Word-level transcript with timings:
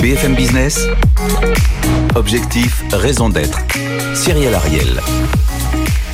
BFM 0.00 0.34
Business, 0.34 0.86
objectif, 2.14 2.82
raison 2.92 3.30
d'être. 3.30 3.58
Cyril 4.14 4.52
Ariel. 4.54 5.00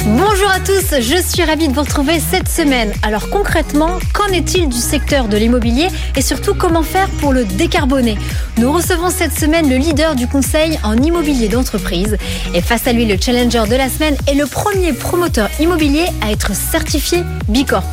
Bonjour 0.06 0.48
à 0.50 0.60
tous, 0.60 1.00
je 1.00 1.22
suis 1.22 1.44
ravie 1.44 1.68
de 1.68 1.74
vous 1.74 1.82
retrouver 1.82 2.20
cette 2.20 2.48
semaine. 2.48 2.92
Alors 3.02 3.28
concrètement, 3.30 3.98
qu'en 4.14 4.28
est-il 4.28 4.68
du 4.68 4.78
secteur 4.78 5.28
de 5.28 5.36
l'immobilier 5.36 5.88
et 6.16 6.22
surtout 6.22 6.54
comment 6.54 6.82
faire 6.82 7.08
pour 7.20 7.32
le 7.32 7.44
décarboner? 7.44 8.16
Nous 8.56 8.72
recevons 8.72 9.10
cette 9.10 9.38
semaine 9.38 9.68
le 9.68 9.76
leader 9.76 10.14
du 10.14 10.26
conseil 10.26 10.78
en 10.84 10.96
immobilier 10.96 11.48
d'entreprise 11.48 12.16
et 12.54 12.62
face 12.62 12.86
à 12.86 12.92
lui 12.92 13.04
le 13.04 13.16
challenger 13.20 13.64
de 13.68 13.76
la 13.76 13.88
semaine 13.88 14.16
est 14.26 14.34
le 14.34 14.46
premier 14.46 14.92
promoteur 14.92 15.48
immobilier 15.60 16.06
à 16.22 16.30
être 16.30 16.54
certifié 16.54 17.22
Bicorp. 17.48 17.84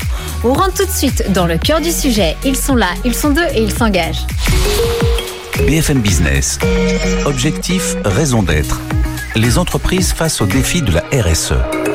On 0.44 0.54
rentre 0.54 0.76
tout 0.76 0.86
de 0.86 0.92
suite 0.92 1.32
dans 1.34 1.46
le 1.46 1.58
cœur 1.58 1.82
du 1.82 1.92
sujet. 1.92 2.38
Ils 2.46 2.56
sont 2.56 2.76
là, 2.76 2.90
ils 3.04 3.16
sont 3.16 3.32
deux 3.32 3.46
et 3.54 3.62
ils 3.62 3.74
s'engagent. 3.74 4.26
BFM 5.66 6.00
Business. 6.00 6.60
Objectif, 7.26 7.96
raison 8.06 8.44
d'être. 8.44 8.80
Les 9.36 9.58
entreprises 9.58 10.14
face 10.14 10.42
aux 10.42 10.46
défis 10.46 10.82
de 10.82 10.92
la 10.92 11.04
RSE. 11.12 11.87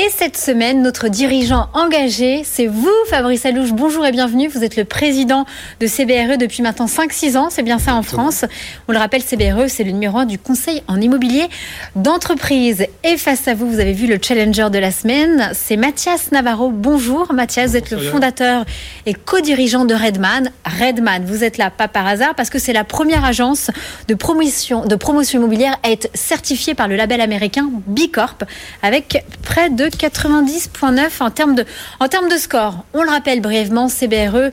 Et 0.00 0.10
cette 0.16 0.36
semaine, 0.36 0.80
notre 0.80 1.08
dirigeant 1.08 1.70
engagé, 1.74 2.42
c'est 2.44 2.68
vous, 2.68 2.94
Fabrice 3.10 3.44
Alouche. 3.44 3.72
Bonjour 3.72 4.06
et 4.06 4.12
bienvenue. 4.12 4.46
Vous 4.46 4.62
êtes 4.62 4.76
le 4.76 4.84
président 4.84 5.44
de 5.80 5.88
CBRE 5.88 6.38
depuis 6.38 6.62
maintenant 6.62 6.86
5-6 6.86 7.36
ans. 7.36 7.50
C'est 7.50 7.64
bien 7.64 7.80
ça 7.80 7.96
en 7.96 8.04
France. 8.04 8.44
On 8.86 8.92
le 8.92 8.98
rappelle, 8.98 9.22
CBRE, 9.22 9.68
c'est 9.68 9.82
le 9.82 9.90
numéro 9.90 10.18
1 10.18 10.26
du 10.26 10.38
conseil 10.38 10.84
en 10.86 11.00
immobilier 11.00 11.48
d'entreprise. 11.96 12.86
Et 13.02 13.16
face 13.16 13.48
à 13.48 13.54
vous, 13.54 13.68
vous 13.68 13.80
avez 13.80 13.92
vu 13.92 14.06
le 14.06 14.20
challenger 14.22 14.70
de 14.70 14.78
la 14.78 14.92
semaine. 14.92 15.50
C'est 15.52 15.76
Mathias 15.76 16.30
Navarro. 16.30 16.70
Bonjour, 16.70 17.32
Mathias. 17.32 17.70
Vous 17.70 17.76
êtes 17.78 17.90
le 17.90 17.98
fondateur 17.98 18.66
et 19.04 19.14
co-dirigeant 19.14 19.84
de 19.84 19.94
Redman. 19.94 20.52
Redman, 20.64 21.24
vous 21.24 21.42
êtes 21.42 21.58
là 21.58 21.70
pas 21.70 21.88
par 21.88 22.06
hasard 22.06 22.36
parce 22.36 22.50
que 22.50 22.60
c'est 22.60 22.72
la 22.72 22.84
première 22.84 23.24
agence 23.24 23.72
de 24.06 24.14
promotion, 24.14 24.84
de 24.84 24.94
promotion 24.94 25.40
immobilière 25.40 25.76
à 25.82 25.90
être 25.90 26.08
certifiée 26.14 26.76
par 26.76 26.86
le 26.86 26.94
label 26.94 27.20
américain 27.20 27.68
Bicorp 27.88 28.44
avec 28.84 29.24
près 29.42 29.70
de 29.70 29.87
90,9 29.96 31.22
en 31.22 31.30
termes 31.30 31.54
de 31.54 31.64
en 32.00 32.08
termes 32.08 32.28
de 32.28 32.36
score. 32.36 32.84
On 32.94 33.02
le 33.02 33.10
rappelle 33.10 33.40
brièvement, 33.40 33.88
CBRE, 33.88 34.50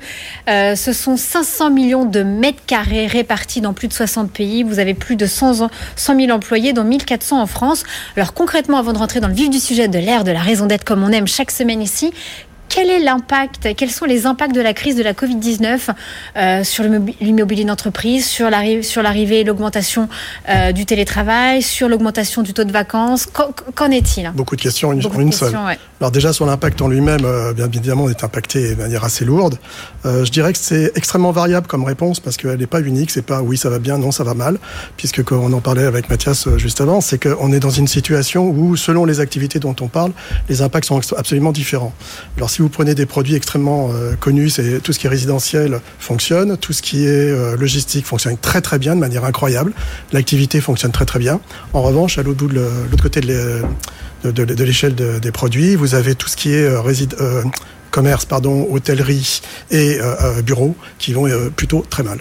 euh, 0.50 0.75
ce 0.75 0.94
sont 0.94 1.17
500 1.17 1.69
millions 1.69 2.05
de 2.05 2.23
mètres 2.23 2.64
carrés 2.66 3.08
répartis 3.08 3.61
dans 3.61 3.73
plus 3.73 3.88
de 3.88 3.94
60 3.94 4.31
pays. 4.31 4.63
Vous 4.63 4.80
avez 4.80 4.94
plus 4.94 5.16
de 5.16 5.25
100, 5.25 5.69
100 5.95 6.19
000 6.19 6.31
employés, 6.31 6.73
dont 6.73 6.83
1400 6.83 7.41
en 7.41 7.47
France. 7.47 7.83
Alors 8.16 8.33
concrètement, 8.33 8.78
avant 8.78 8.94
de 8.94 8.97
rentrer 8.97 9.19
dans 9.19 9.28
le 9.28 9.33
vif 9.33 9.50
du 9.50 9.59
sujet 9.59 9.88
de 9.88 10.00
l'ère 10.00 10.23
de 10.23 10.31
la 10.31 10.41
raison 10.41 10.66
d'être 10.66 10.83
comme 10.83 11.03
on 11.03 11.11
aime 11.11 11.28
chaque 11.28 11.52
semaine 11.52 11.81
ici, 11.81 12.13
quel 12.69 12.89
est 12.89 12.99
l'impact, 12.99 13.75
quels 13.75 13.89
sont 13.89 14.05
les 14.05 14.25
impacts 14.25 14.55
de 14.55 14.61
la 14.61 14.73
crise 14.73 14.95
de 14.95 15.03
la 15.03 15.13
Covid-19 15.13 15.89
euh, 16.35 16.63
sur 16.63 16.83
l'immobilier 17.22 17.63
d'entreprise, 17.63 18.25
sur 18.25 18.49
l'arrivée 18.49 19.39
et 19.41 19.44
l'augmentation 19.44 20.09
euh, 20.49 20.72
du 20.72 20.85
télétravail, 20.85 21.61
sur 21.61 21.88
l'augmentation 21.88 22.41
du 22.41 22.53
taux 22.53 22.63
de 22.63 22.72
vacances? 22.72 23.27
Qu'en 23.75 23.91
est-il? 23.91 24.31
Beaucoup 24.35 24.55
de 24.55 24.61
questions, 24.61 24.91
une, 24.91 25.02
une 25.19 25.31
seule. 25.31 25.55
Alors 26.02 26.11
déjà 26.11 26.33
sur 26.33 26.45
l'impact 26.45 26.81
en 26.81 26.88
lui-même, 26.88 27.23
euh, 27.23 27.53
bien 27.53 27.67
évidemment, 27.67 28.03
on 28.05 28.09
est 28.09 28.23
impacté 28.23 28.75
de 28.75 28.81
manière 28.81 29.03
assez 29.03 29.25
lourde. 29.25 29.57
je 30.03 30.29
dirais 30.29 30.53
que 30.53 30.59
c'est 30.59 30.91
extrêmement 30.95 31.31
variable 31.31 31.67
comme 31.67 31.83
réponse 31.83 32.19
parce 32.19 32.38
qu'elle 32.38 32.57
n'est 32.57 32.67
pas 32.67 32.81
unique. 32.81 33.11
C'est 33.11 33.22
pas 33.25 33.41
oui 33.41 33.57
ça 33.57 33.69
va 33.69 33.79
bien, 33.79 33.97
non 33.97 34.11
ça 34.11 34.23
va 34.23 34.33
mal, 34.33 34.57
puisque 34.97 35.23
quand 35.23 35.38
on 35.38 35.53
en 35.53 35.61
parlait 35.61 35.85
avec 35.85 36.09
Mathias 36.09 36.47
juste 36.57 36.81
avant, 36.81 37.02
c'est 37.02 37.22
qu'on 37.22 37.52
est 37.52 37.59
dans 37.59 37.69
une 37.69 37.88
situation 37.88 38.50
où 38.50 38.75
selon 38.75 39.05
les 39.05 39.19
activités 39.19 39.59
dont 39.59 39.75
on 39.81 39.88
parle, 39.88 40.11
les 40.50 40.61
impacts 40.61 40.85
sont 40.85 41.00
absolument 41.17 41.52
différents. 41.52 41.94
Alors 42.38 42.50
si 42.56 42.61
vous 42.61 42.70
prenez 42.70 42.95
des 42.95 43.06
produits 43.06 43.36
extrêmement 43.36 43.89
euh, 43.92 44.16
connus, 44.16 44.50
c'est 44.50 44.80
tout 44.80 44.94
ce 44.94 45.00
qui 45.00 45.08
est 45.08 45.09
résidentiel 45.09 45.81
fonctionne, 46.00 46.56
tout 46.56 46.72
ce 46.72 46.81
qui 46.81 47.03
est 47.03 47.09
euh, 47.09 47.58
logistique 47.58 48.06
fonctionne 48.06 48.38
très 48.38 48.62
très 48.62 48.80
bien, 48.80 48.95
de 48.95 49.02
manière 49.02 49.25
incroyable. 49.25 49.74
L'activité 50.13 50.62
fonctionne 50.62 50.94
très 50.94 51.03
très 51.03 51.19
bien. 51.19 51.41
En 51.74 51.81
revanche, 51.81 52.18
à 52.18 52.24
l'autre 52.24 52.38
bout 52.38 52.47
de 52.47 52.66
l'autre 52.90 53.03
côté 53.03 53.19
de 53.19 54.63
l'échelle 54.63 54.96
des 54.96 55.31
produits, 55.34 55.75
vous 55.75 55.96
avez 55.96 56.16
tout 56.16 56.29
ce 56.29 56.38
qui 56.38 56.53
est 56.53 56.63
euh, 56.63 57.44
commerce, 57.91 58.25
hôtellerie 58.31 59.41
et 59.72 60.00
bureaux 60.46 60.78
qui 60.97 61.12
vont 61.12 61.28
plutôt 61.58 61.85
très 61.90 62.03
mal. 62.03 62.19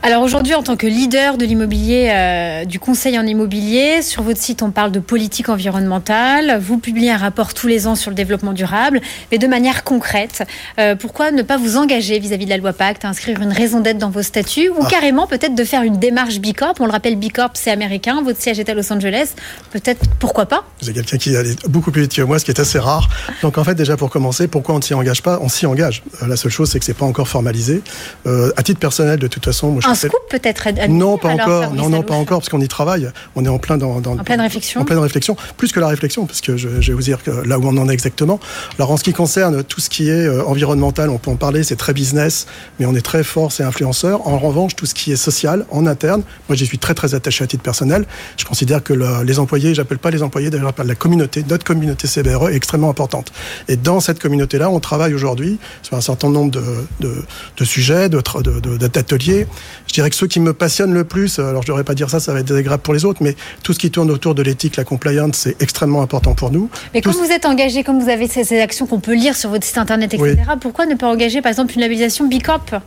Alors 0.00 0.22
aujourd'hui, 0.22 0.54
en 0.54 0.62
tant 0.62 0.76
que 0.76 0.86
leader 0.86 1.36
de 1.38 1.44
l'immobilier, 1.44 2.10
euh, 2.12 2.64
du 2.64 2.78
conseil 2.78 3.18
en 3.18 3.26
immobilier, 3.26 4.00
sur 4.00 4.22
votre 4.22 4.40
site, 4.40 4.62
on 4.62 4.70
parle 4.70 4.92
de 4.92 5.00
politique 5.00 5.48
environnementale. 5.48 6.60
Vous 6.62 6.78
publiez 6.78 7.10
un 7.10 7.16
rapport 7.16 7.52
tous 7.52 7.66
les 7.66 7.88
ans 7.88 7.96
sur 7.96 8.12
le 8.12 8.14
développement 8.14 8.52
durable, 8.52 9.00
mais 9.32 9.38
de 9.38 9.46
manière 9.48 9.82
concrète. 9.82 10.44
Euh, 10.78 10.94
pourquoi 10.94 11.32
ne 11.32 11.42
pas 11.42 11.56
vous 11.56 11.76
engager 11.76 12.20
vis-à-vis 12.20 12.44
de 12.44 12.50
la 12.50 12.58
loi 12.58 12.72
Pacte, 12.72 13.04
à 13.04 13.08
inscrire 13.08 13.42
une 13.42 13.50
raison 13.50 13.80
d'être 13.80 13.98
dans 13.98 14.08
vos 14.08 14.22
statuts, 14.22 14.68
ou 14.68 14.84
ah. 14.84 14.88
carrément 14.88 15.26
peut-être 15.26 15.56
de 15.56 15.64
faire 15.64 15.82
une 15.82 15.98
démarche 15.98 16.38
Bicorp? 16.38 16.74
On 16.78 16.86
le 16.86 16.92
rappelle, 16.92 17.16
Bicorp, 17.16 17.50
c'est 17.54 17.72
américain. 17.72 18.22
Votre 18.22 18.40
siège 18.40 18.60
est 18.60 18.68
à 18.68 18.74
Los 18.74 18.92
Angeles. 18.92 19.30
Peut-être, 19.72 20.06
pourquoi 20.20 20.46
pas? 20.46 20.64
Vous 20.80 20.90
êtes 20.90 20.94
quelqu'un 20.94 21.18
qui 21.18 21.34
allait 21.34 21.56
beaucoup 21.68 21.90
plus 21.90 22.02
vite 22.02 22.14
que 22.14 22.22
moi, 22.22 22.38
ce 22.38 22.44
qui 22.44 22.52
est 22.52 22.60
assez 22.60 22.78
rare. 22.78 23.08
Donc 23.42 23.58
en 23.58 23.64
fait, 23.64 23.74
déjà 23.74 23.96
pour 23.96 24.10
commencer, 24.10 24.46
pourquoi 24.46 24.76
on 24.76 24.78
ne 24.78 24.84
s'y 24.84 24.94
engage 24.94 25.22
pas? 25.22 25.40
On 25.42 25.48
s'y 25.48 25.66
engage. 25.66 26.04
Euh, 26.22 26.28
la 26.28 26.36
seule 26.36 26.52
chose, 26.52 26.70
c'est 26.70 26.78
que 26.78 26.84
c'est 26.84 26.94
pas 26.94 27.04
encore 27.04 27.26
formalisé. 27.26 27.82
à 28.24 28.62
titre 28.62 28.78
personnel, 28.78 29.18
de 29.18 29.26
toute 29.26 29.44
façon, 29.44 29.72
moi, 29.72 29.82
un 29.90 29.94
scoop 29.94 30.20
peut-être 30.30 30.68
Non, 30.88 31.18
pas 31.18 31.30
encore. 31.30 31.72
Non, 31.72 31.88
non, 31.88 32.02
pas 32.02 32.14
encore, 32.14 32.38
parce 32.38 32.48
qu'on 32.48 32.60
y 32.60 32.68
travaille. 32.68 33.10
On 33.36 33.44
est 33.44 33.48
en 33.48 33.58
plein 33.58 33.78
dans, 33.78 33.96
en 33.96 34.16
pleine 34.18 34.40
réflexion. 34.40 34.80
En 34.80 34.84
pleine 34.84 34.98
réflexion, 34.98 35.36
plus 35.56 35.72
que 35.72 35.80
la 35.80 35.88
réflexion, 35.88 36.26
parce 36.26 36.40
que 36.40 36.56
je, 36.56 36.68
vais 36.68 36.92
vous 36.92 37.02
dire 37.02 37.22
que 37.22 37.30
là 37.30 37.58
où 37.58 37.66
on 37.66 37.76
en 37.76 37.88
est 37.88 37.92
exactement. 37.92 38.40
Alors 38.78 38.90
en 38.90 38.96
ce 38.96 39.04
qui 39.04 39.12
concerne 39.12 39.62
tout 39.62 39.80
ce 39.80 39.88
qui 39.88 40.08
est 40.08 40.26
euh, 40.26 40.44
environnemental, 40.44 41.10
on 41.10 41.18
peut 41.18 41.30
en 41.30 41.36
parler, 41.36 41.62
c'est 41.62 41.76
très 41.76 41.92
business, 41.92 42.46
mais 42.78 42.86
on 42.86 42.94
est 42.94 43.02
très 43.02 43.22
fort, 43.22 43.52
c'est 43.52 43.64
influenceur. 43.64 44.26
En 44.26 44.38
revanche, 44.38 44.76
tout 44.76 44.86
ce 44.86 44.94
qui 44.94 45.12
est 45.12 45.16
social, 45.16 45.66
en 45.70 45.86
interne, 45.86 46.22
moi 46.48 46.56
j'y 46.56 46.66
suis 46.66 46.78
très 46.78 46.94
très 46.94 47.14
attaché 47.14 47.44
à 47.44 47.46
titre 47.46 47.62
personnel. 47.62 48.06
Je 48.36 48.44
considère 48.44 48.82
que 48.82 48.94
les 49.22 49.38
employés, 49.38 49.74
j'appelle 49.74 49.98
pas 49.98 50.10
les 50.10 50.22
employés, 50.22 50.50
d'ailleurs 50.50 50.68
j'appelle 50.68 50.86
la 50.86 50.94
communauté, 50.94 51.44
notre 51.48 51.64
communauté 51.64 52.06
CBRE 52.06 52.50
est 52.50 52.56
extrêmement 52.56 52.90
importante. 52.90 53.32
Et 53.68 53.76
dans 53.76 54.00
cette 54.00 54.18
communauté-là, 54.18 54.70
on 54.70 54.80
travaille 54.80 55.14
aujourd'hui 55.14 55.58
sur 55.82 55.96
un 55.96 56.00
certain 56.00 56.30
nombre 56.30 56.50
de, 56.50 56.62
de, 57.00 57.24
de 57.56 57.64
sujets, 57.64 58.08
d'ateliers. 58.08 59.46
Je 59.88 59.94
dirais 59.94 60.10
que 60.10 60.16
ceux 60.16 60.26
qui 60.26 60.38
me 60.38 60.52
passionnent 60.52 60.92
le 60.92 61.04
plus, 61.04 61.38
alors 61.38 61.62
je 61.62 61.66
ne 61.66 61.72
devrais 61.72 61.84
pas 61.84 61.94
dire 61.94 62.10
ça, 62.10 62.20
ça 62.20 62.32
va 62.32 62.40
être 62.40 62.46
désagréable 62.46 62.82
pour 62.82 62.94
les 62.94 63.04
autres, 63.04 63.22
mais 63.22 63.34
tout 63.62 63.72
ce 63.72 63.78
qui 63.78 63.90
tourne 63.90 64.10
autour 64.10 64.34
de 64.34 64.42
l'éthique, 64.42 64.76
la 64.76 64.84
compliance, 64.84 65.36
c'est 65.36 65.60
extrêmement 65.60 66.02
important 66.02 66.34
pour 66.34 66.50
nous. 66.50 66.70
Mais 66.94 67.00
comme 67.00 67.14
vous 67.14 67.32
êtes 67.32 67.46
engagé, 67.46 67.82
comme 67.82 68.00
vous 68.00 68.10
avez 68.10 68.28
ces, 68.28 68.60
actions 68.60 68.86
qu'on 68.86 69.00
peut 69.00 69.14
lire 69.14 69.36
sur 69.36 69.50
votre 69.50 69.64
site 69.64 69.78
internet, 69.78 70.14
etc., 70.14 70.36
pourquoi 70.60 70.86
ne 70.86 70.94
pas 70.94 71.08
engager 71.08 71.42
par 71.42 71.50
exemple 71.50 71.74
une 71.74 71.80
labellisation 71.80 72.28
Bicorp? 72.28 72.80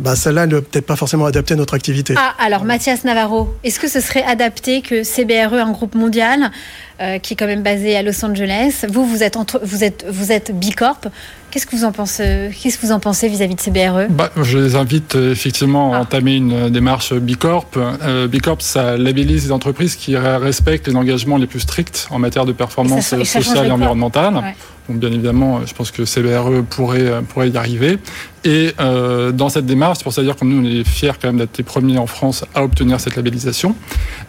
Bah, 0.00 0.16
celle-là 0.16 0.46
ne 0.46 0.60
peut-être 0.60 0.86
pas 0.86 0.96
forcément 0.96 1.26
adapter 1.26 1.52
à 1.52 1.56
notre 1.58 1.74
activité. 1.74 2.14
Ah, 2.16 2.34
alors 2.38 2.64
Mathias 2.64 3.04
Navarro, 3.04 3.54
est-ce 3.64 3.78
que 3.78 3.86
ce 3.86 4.00
serait 4.00 4.22
adapté 4.22 4.80
que 4.80 5.02
CBRE, 5.02 5.54
un 5.54 5.72
groupe 5.72 5.94
mondial, 5.94 6.50
euh, 7.00 7.18
qui 7.18 7.34
est 7.34 7.36
quand 7.36 7.46
même 7.46 7.62
basé 7.62 7.96
à 7.96 8.02
Los 8.02 8.24
Angeles, 8.24 8.86
vous, 8.88 9.04
vous 9.04 9.22
êtes, 9.22 9.36
entre, 9.36 9.60
vous 9.62 9.84
êtes, 9.84 10.06
vous 10.08 10.32
êtes 10.32 10.58
Bicorp, 10.58 11.08
Qu'est-ce 11.50 11.66
que 11.66 11.74
vous 11.74 11.84
en 11.84 11.92
pensez 11.92 12.50
Qu'est-ce 12.60 12.78
que 12.78 12.86
vous 12.86 12.92
en 12.92 13.00
pensez 13.00 13.28
vis-à-vis 13.28 13.56
de 13.56 13.60
CBRE 13.60 14.08
bah, 14.10 14.30
Je 14.40 14.58
les 14.58 14.76
invite 14.76 15.16
euh, 15.16 15.32
effectivement 15.32 15.92
à 15.92 15.98
ah. 15.98 16.00
entamer 16.02 16.36
une 16.36 16.70
démarche 16.70 17.12
Bicorp. 17.12 17.70
Euh, 17.76 18.28
Bicorp, 18.28 18.60
ça 18.60 18.96
labellise 18.96 19.46
les 19.46 19.52
entreprises 19.52 19.96
qui 19.96 20.16
respectent 20.16 20.86
les 20.86 20.96
engagements 20.96 21.38
les 21.38 21.46
plus 21.46 21.60
stricts 21.60 22.06
en 22.10 22.18
matière 22.18 22.46
de 22.46 22.52
performance 22.52 23.14
sociale 23.24 23.66
et 23.66 23.70
environnementale. 23.70 24.54
Donc 24.88 24.98
bien 24.98 25.10
évidemment, 25.10 25.60
je 25.66 25.74
pense 25.74 25.90
que 25.90 26.04
CBRE 26.04 26.64
pourrait, 26.68 27.22
pourrait 27.28 27.50
y 27.50 27.56
arriver. 27.56 27.98
Et 28.44 28.72
euh, 28.80 29.32
dans 29.32 29.50
cette 29.50 29.66
démarche, 29.66 29.98
c'est 29.98 30.04
pour 30.04 30.12
ça 30.12 30.22
dire 30.22 30.36
que 30.36 30.44
nous, 30.44 30.62
on 30.62 30.64
est 30.64 30.84
fiers 30.84 31.12
quand 31.20 31.28
même 31.28 31.36
d'être 31.36 31.58
les 31.58 31.64
premiers 31.64 31.98
en 31.98 32.06
France 32.06 32.44
à 32.54 32.64
obtenir 32.64 32.98
cette 32.98 33.16
labellisation. 33.16 33.74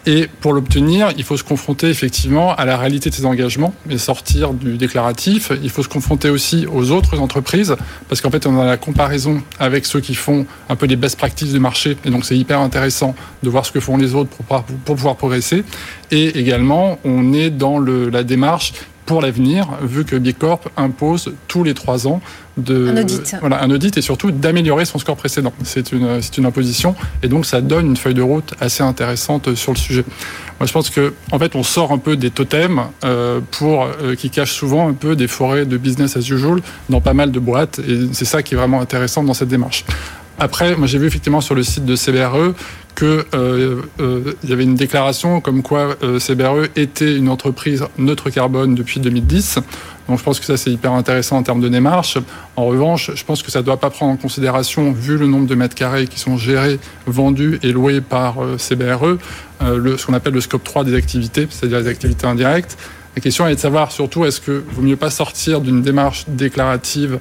Et 0.04 0.28
pour 0.40 0.52
l'obtenir, 0.52 1.12
il 1.16 1.24
faut 1.24 1.36
se 1.36 1.44
confronter 1.44 1.88
effectivement 1.88 2.54
à 2.54 2.64
la 2.66 2.76
réalité 2.76 3.08
de 3.08 3.14
ces 3.14 3.24
engagements 3.24 3.74
et 3.88 3.96
sortir 3.96 4.52
du 4.52 4.76
déclaratif. 4.76 5.50
Il 5.62 5.70
faut 5.70 5.82
se 5.82 5.88
confronter 5.88 6.28
aussi 6.28 6.66
aux 6.70 6.90
autres 6.90 7.18
entreprises 7.20 7.74
parce 8.08 8.20
qu'en 8.20 8.30
fait, 8.30 8.46
on 8.46 8.60
a 8.60 8.66
la 8.66 8.76
comparaison 8.76 9.42
avec 9.58 9.86
ceux 9.86 10.00
qui 10.00 10.14
font 10.14 10.46
un 10.68 10.76
peu 10.76 10.86
les 10.86 10.96
best 10.96 11.16
practices 11.16 11.52
du 11.52 11.60
marché. 11.60 11.96
Et 12.04 12.10
donc, 12.10 12.26
c'est 12.26 12.36
hyper 12.36 12.60
intéressant 12.60 13.14
de 13.42 13.48
voir 13.48 13.64
ce 13.64 13.72
que 13.72 13.80
font 13.80 13.96
les 13.96 14.14
autres 14.14 14.28
pour 14.30 14.44
pouvoir, 14.44 14.64
pour 14.64 14.96
pouvoir 14.96 15.16
progresser. 15.16 15.64
Et 16.10 16.38
également, 16.38 16.98
on 17.04 17.32
est 17.32 17.48
dans 17.48 17.78
la 17.78 18.24
démarche 18.24 18.74
pour 19.06 19.20
l'avenir, 19.20 19.66
vu 19.82 20.04
que 20.04 20.16
Bicorp 20.16 20.60
impose 20.76 21.32
tous 21.48 21.64
les 21.64 21.74
trois 21.74 22.06
ans 22.06 22.20
de, 22.56 22.88
un 22.88 22.96
audit. 23.00 23.36
Voilà, 23.40 23.62
un 23.62 23.70
audit 23.70 23.96
et 23.96 24.02
surtout 24.02 24.30
d'améliorer 24.30 24.84
son 24.84 24.98
score 24.98 25.16
précédent. 25.16 25.52
C'est 25.64 25.92
une, 25.92 26.20
c'est 26.20 26.38
une 26.38 26.46
imposition 26.46 26.94
et 27.22 27.28
donc 27.28 27.46
ça 27.46 27.60
donne 27.60 27.86
une 27.86 27.96
feuille 27.96 28.14
de 28.14 28.22
route 28.22 28.54
assez 28.60 28.82
intéressante 28.82 29.54
sur 29.54 29.72
le 29.72 29.78
sujet. 29.78 30.04
Moi, 30.60 30.66
je 30.66 30.72
pense 30.72 30.90
que 30.90 31.14
en 31.32 31.38
fait, 31.38 31.56
on 31.56 31.62
sort 31.62 31.92
un 31.92 31.98
peu 31.98 32.16
des 32.16 32.30
totems 32.30 32.82
euh, 33.04 33.40
pour 33.50 33.84
euh, 33.84 34.14
qui 34.14 34.30
cachent 34.30 34.52
souvent 34.52 34.88
un 34.88 34.92
peu 34.92 35.16
des 35.16 35.28
forêts 35.28 35.66
de 35.66 35.76
business 35.76 36.16
as 36.16 36.28
usual 36.28 36.60
dans 36.88 37.00
pas 37.00 37.14
mal 37.14 37.32
de 37.32 37.40
boîtes 37.40 37.80
et 37.80 38.08
c'est 38.12 38.24
ça 38.24 38.42
qui 38.42 38.54
est 38.54 38.56
vraiment 38.56 38.80
intéressant 38.80 39.24
dans 39.24 39.34
cette 39.34 39.48
démarche. 39.48 39.84
Après, 40.38 40.76
moi 40.76 40.86
j'ai 40.86 40.98
vu 40.98 41.06
effectivement 41.06 41.40
sur 41.40 41.54
le 41.54 41.62
site 41.62 41.84
de 41.84 41.96
CBRE 41.96 42.54
qu'il 42.94 43.06
euh, 43.34 43.82
euh, 44.00 44.34
y 44.44 44.52
avait 44.52 44.64
une 44.64 44.74
déclaration 44.74 45.40
comme 45.40 45.62
quoi 45.62 45.96
euh, 46.02 46.18
CBRE 46.18 46.68
était 46.76 47.16
une 47.16 47.28
entreprise 47.28 47.84
neutre 47.98 48.30
carbone 48.30 48.74
depuis 48.74 49.00
2010. 49.00 49.58
Donc 50.08 50.18
je 50.18 50.24
pense 50.24 50.40
que 50.40 50.46
ça 50.46 50.56
c'est 50.56 50.70
hyper 50.70 50.92
intéressant 50.92 51.38
en 51.38 51.42
termes 51.42 51.60
de 51.60 51.68
démarche. 51.68 52.18
En 52.56 52.66
revanche, 52.66 53.10
je 53.14 53.24
pense 53.24 53.42
que 53.42 53.50
ça 53.50 53.60
ne 53.60 53.64
doit 53.64 53.78
pas 53.78 53.90
prendre 53.90 54.12
en 54.12 54.16
considération, 54.16 54.92
vu 54.92 55.16
le 55.16 55.26
nombre 55.26 55.46
de 55.46 55.54
mètres 55.54 55.74
carrés 55.74 56.06
qui 56.06 56.18
sont 56.18 56.36
gérés, 56.36 56.78
vendus 57.06 57.58
et 57.62 57.72
loués 57.72 58.00
par 58.00 58.36
CBRE, 58.58 59.18
ce 59.60 60.06
qu'on 60.06 60.14
appelle 60.14 60.34
le 60.34 60.40
scope 60.40 60.64
3 60.64 60.84
des 60.84 60.94
activités, 60.96 61.46
c'est-à-dire 61.48 61.78
les 61.78 61.88
activités 61.88 62.26
indirectes. 62.26 62.76
La 63.14 63.22
question 63.22 63.46
est 63.46 63.54
de 63.54 63.60
savoir 63.60 63.92
surtout 63.92 64.24
est-ce 64.24 64.40
que 64.40 64.64
vaut 64.72 64.82
mieux 64.82 64.96
pas 64.96 65.10
sortir 65.10 65.60
d'une 65.60 65.82
démarche 65.82 66.24
déclarative 66.26 67.20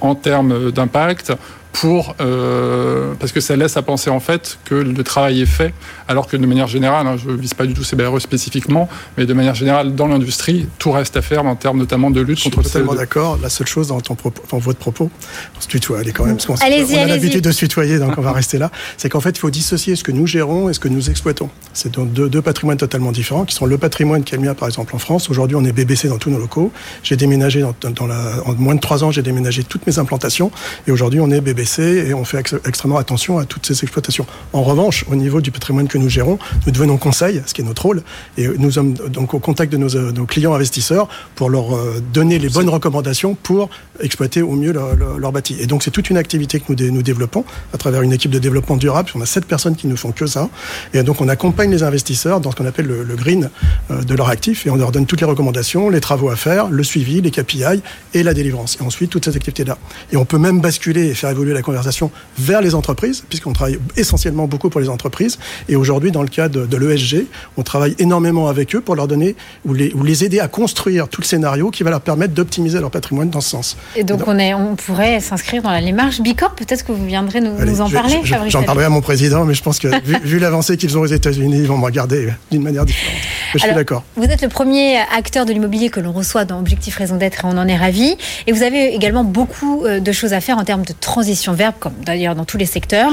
en 0.00 0.14
termes 0.14 0.70
d'impact 0.70 1.32
pour 1.74 2.14
euh, 2.20 3.14
parce 3.18 3.32
que 3.32 3.40
ça 3.40 3.56
laisse 3.56 3.76
à 3.76 3.82
penser 3.82 4.08
en 4.08 4.20
fait 4.20 4.58
que 4.64 4.76
le 4.76 5.02
travail 5.02 5.42
est 5.42 5.46
fait, 5.46 5.74
alors 6.06 6.28
que 6.28 6.36
de 6.36 6.46
manière 6.46 6.68
générale, 6.68 7.06
hein, 7.06 7.16
je 7.22 7.28
ne 7.28 7.36
vise 7.36 7.52
pas 7.52 7.66
du 7.66 7.74
tout 7.74 7.82
CBRE 7.82 8.20
spécifiquement, 8.20 8.88
mais 9.18 9.26
de 9.26 9.34
manière 9.34 9.56
générale 9.56 9.94
dans 9.94 10.06
l'industrie, 10.06 10.68
tout 10.78 10.92
reste 10.92 11.16
à 11.16 11.22
faire 11.22 11.44
en 11.44 11.56
termes 11.56 11.78
notamment 11.78 12.10
de 12.10 12.20
lutte 12.20 12.42
contre. 12.42 12.62
Je 12.62 12.68
suis 12.68 12.72
totalement 12.72 12.94
d'accord. 12.94 13.38
La 13.42 13.48
seule 13.48 13.66
chose 13.66 13.88
dans 13.88 14.00
ton 14.00 14.14
propos, 14.14 14.40
dans 14.52 14.58
votre 14.58 14.78
propos, 14.78 15.10
on 15.58 15.60
se 15.60 15.66
tutoie, 15.66 15.98
allez 15.98 16.12
quand 16.12 16.24
même, 16.24 16.36
parce 16.36 16.46
qu'on 16.46 16.54
a 16.54 17.06
l'habitude 17.06 17.42
de 17.42 17.50
se 17.50 17.58
tutoyer, 17.58 17.98
donc 17.98 18.16
on 18.18 18.22
va 18.22 18.32
rester 18.32 18.56
là. 18.58 18.70
C'est 18.96 19.08
qu'en 19.08 19.20
fait, 19.20 19.30
il 19.30 19.40
faut 19.40 19.50
dissocier 19.50 19.96
ce 19.96 20.04
que 20.04 20.12
nous 20.12 20.28
gérons 20.28 20.70
et 20.70 20.74
ce 20.74 20.80
que 20.80 20.88
nous 20.88 21.10
exploitons. 21.10 21.50
C'est 21.72 21.92
donc 21.92 22.12
deux, 22.12 22.28
deux, 22.28 22.40
patrimoines 22.40 22.78
totalement 22.78 23.10
différents, 23.10 23.44
qui 23.44 23.54
sont 23.54 23.66
le 23.66 23.78
patrimoine 23.78 24.22
qui 24.22 24.34
est 24.36 24.38
le 24.38 24.44
mien, 24.44 24.54
par 24.54 24.68
exemple 24.68 24.94
en 24.94 24.98
France. 24.98 25.28
Aujourd'hui, 25.28 25.56
on 25.56 25.64
est 25.64 25.72
BBC 25.72 26.06
dans 26.06 26.18
tous 26.18 26.30
nos 26.30 26.38
locaux. 26.38 26.70
J'ai 27.02 27.16
déménagé 27.16 27.62
dans, 27.62 27.90
dans 27.90 28.06
la, 28.06 28.36
en 28.46 28.54
moins 28.54 28.76
de 28.76 28.80
trois 28.80 29.02
ans, 29.02 29.10
j'ai 29.10 29.22
déménagé 29.22 29.64
toutes 29.64 29.88
mes 29.88 29.98
implantations, 29.98 30.52
et 30.86 30.92
aujourd'hui, 30.92 31.18
on 31.18 31.30
est 31.32 31.40
BBC 31.40 31.63
et 31.78 32.14
on 32.14 32.24
fait 32.24 32.38
extrêmement 32.66 32.98
attention 32.98 33.38
à 33.38 33.44
toutes 33.44 33.66
ces 33.66 33.82
exploitations. 33.82 34.26
En 34.52 34.62
revanche, 34.62 35.04
au 35.10 35.16
niveau 35.16 35.40
du 35.40 35.50
patrimoine 35.50 35.88
que 35.88 35.98
nous 35.98 36.08
gérons, 36.08 36.38
nous 36.66 36.72
devenons 36.72 36.96
conseil, 36.96 37.42
ce 37.46 37.54
qui 37.54 37.62
est 37.62 37.64
notre 37.64 37.82
rôle, 37.82 38.02
et 38.38 38.48
nous 38.48 38.72
sommes 38.72 38.94
donc 38.94 39.34
au 39.34 39.38
contact 39.38 39.72
de 39.72 39.76
nos, 39.76 40.12
nos 40.12 40.26
clients 40.26 40.54
investisseurs 40.54 41.08
pour 41.34 41.50
leur 41.50 41.74
euh, 41.74 42.02
donner 42.12 42.38
les 42.38 42.48
bonnes 42.48 42.68
recommandations 42.68 43.34
pour 43.34 43.70
exploiter 44.02 44.42
au 44.42 44.52
mieux 44.52 44.72
leur, 44.72 44.96
leur, 44.96 45.32
bâti. 45.32 45.56
Et 45.60 45.66
donc 45.66 45.82
c'est 45.82 45.90
toute 45.90 46.10
une 46.10 46.16
activité 46.16 46.60
que 46.60 46.72
nous, 46.72 46.90
nous 46.90 47.02
développons 47.02 47.44
à 47.72 47.78
travers 47.78 48.02
une 48.02 48.12
équipe 48.12 48.30
de 48.30 48.38
développement 48.38 48.76
durable. 48.76 49.10
On 49.14 49.20
a 49.20 49.26
sept 49.26 49.46
personnes 49.46 49.76
qui 49.76 49.86
ne 49.86 49.96
font 49.96 50.12
que 50.12 50.26
ça, 50.26 50.48
et 50.92 51.02
donc 51.02 51.20
on 51.20 51.28
accompagne 51.28 51.70
les 51.70 51.82
investisseurs 51.82 52.40
dans 52.40 52.50
ce 52.50 52.56
qu'on 52.56 52.66
appelle 52.66 52.86
le, 52.86 53.16
green 53.16 53.50
euh, 53.90 54.02
de 54.02 54.14
leur 54.14 54.28
actif, 54.28 54.66
et 54.66 54.70
on 54.70 54.76
leur 54.76 54.92
donne 54.92 55.06
toutes 55.06 55.20
les 55.20 55.26
recommandations, 55.26 55.88
les 55.88 56.00
travaux 56.00 56.28
à 56.28 56.36
faire, 56.36 56.68
le 56.68 56.82
suivi, 56.82 57.20
les 57.20 57.30
KPI 57.30 57.82
et 58.12 58.22
la 58.22 58.34
délivrance. 58.34 58.76
Et 58.80 58.82
ensuite 58.82 59.10
toutes 59.10 59.24
ces 59.24 59.36
activités-là. 59.36 59.78
Et 60.12 60.16
on 60.16 60.24
peut 60.24 60.38
même 60.38 60.60
basculer 60.60 61.06
et 61.06 61.14
faire 61.14 61.30
évoluer 61.30 61.53
la 61.54 61.62
conversation 61.62 62.10
vers 62.38 62.60
les 62.60 62.74
entreprises, 62.74 63.24
puisqu'on 63.28 63.52
travaille 63.52 63.78
essentiellement 63.96 64.46
beaucoup 64.46 64.70
pour 64.70 64.80
les 64.80 64.88
entreprises. 64.88 65.38
Et 65.68 65.76
aujourd'hui, 65.76 66.10
dans 66.10 66.22
le 66.22 66.28
cadre 66.28 66.66
de, 66.66 66.76
l'ESG, 66.76 67.26
on 67.56 67.62
travaille 67.62 67.94
énormément 67.98 68.48
avec 68.48 68.74
eux 68.74 68.80
pour 68.80 68.96
leur 68.96 69.08
donner 69.08 69.36
ou 69.64 69.74
les, 69.74 69.92
ou 69.94 70.02
les 70.02 70.24
aider 70.24 70.40
à 70.40 70.48
construire 70.48 71.08
tout 71.08 71.20
le 71.20 71.26
scénario 71.26 71.70
qui 71.70 71.82
va 71.82 71.90
leur 71.90 72.00
permettre 72.00 72.34
d'optimiser 72.34 72.80
leur 72.80 72.90
patrimoine 72.90 73.30
dans 73.30 73.40
ce 73.40 73.50
sens. 73.50 73.76
Et 73.96 74.04
donc, 74.04 74.22
on, 74.26 74.38
est, 74.38 74.54
on 74.54 74.76
pourrait 74.76 75.20
s'inscrire 75.20 75.62
dans 75.62 75.70
la 75.70 75.82
démarche 75.82 76.20
Bicorp. 76.20 76.54
Peut-être 76.54 76.84
que 76.84 76.92
vous 76.92 77.06
viendrez 77.06 77.40
nous, 77.40 77.58
nous 77.64 77.80
en 77.80 77.90
parler, 77.90 78.20
J'en 78.48 78.62
parlerai 78.62 78.86
à 78.86 78.90
mon 78.90 79.00
président, 79.00 79.44
mais 79.44 79.54
je 79.54 79.62
pense 79.62 79.78
que 79.78 79.88
vu, 80.24 80.38
l'avancée 80.38 80.76
qu'ils 80.76 80.96
ont 80.98 81.02
aux 81.02 81.06
États-Unis, 81.06 81.58
ils 81.58 81.66
vont 81.66 81.78
me 81.78 81.84
regarder 81.84 82.32
d'une 82.50 82.62
manière 82.62 82.84
différente. 82.84 83.20
je 83.52 83.58
suis 83.58 83.74
d'accord. 83.74 84.04
Vous 84.16 84.24
êtes 84.24 84.42
le 84.42 84.48
premier 84.48 84.98
acteur 85.14 85.46
de 85.46 85.52
l'immobilier 85.52 85.90
que 85.90 86.00
l'on 86.00 86.12
reçoit 86.12 86.44
dans 86.44 86.58
Objectif 86.58 86.96
Raison 86.96 87.16
d'être 87.16 87.44
et 87.44 87.48
on 87.48 87.58
en 87.58 87.68
est 87.68 87.76
ravi. 87.76 88.16
Et 88.46 88.52
vous 88.52 88.62
avez 88.62 88.94
également 88.94 89.24
beaucoup 89.24 89.84
euh, 89.84 90.00
de 90.00 90.12
choses 90.12 90.32
à 90.32 90.40
faire 90.40 90.58
en 90.58 90.64
termes 90.64 90.84
de 90.84 90.94
transition 90.98 91.43
verte, 91.52 91.76
comme 91.78 91.94
d'ailleurs 92.04 92.34
dans 92.34 92.44
tous 92.44 92.56
les 92.56 92.66
secteurs. 92.66 93.12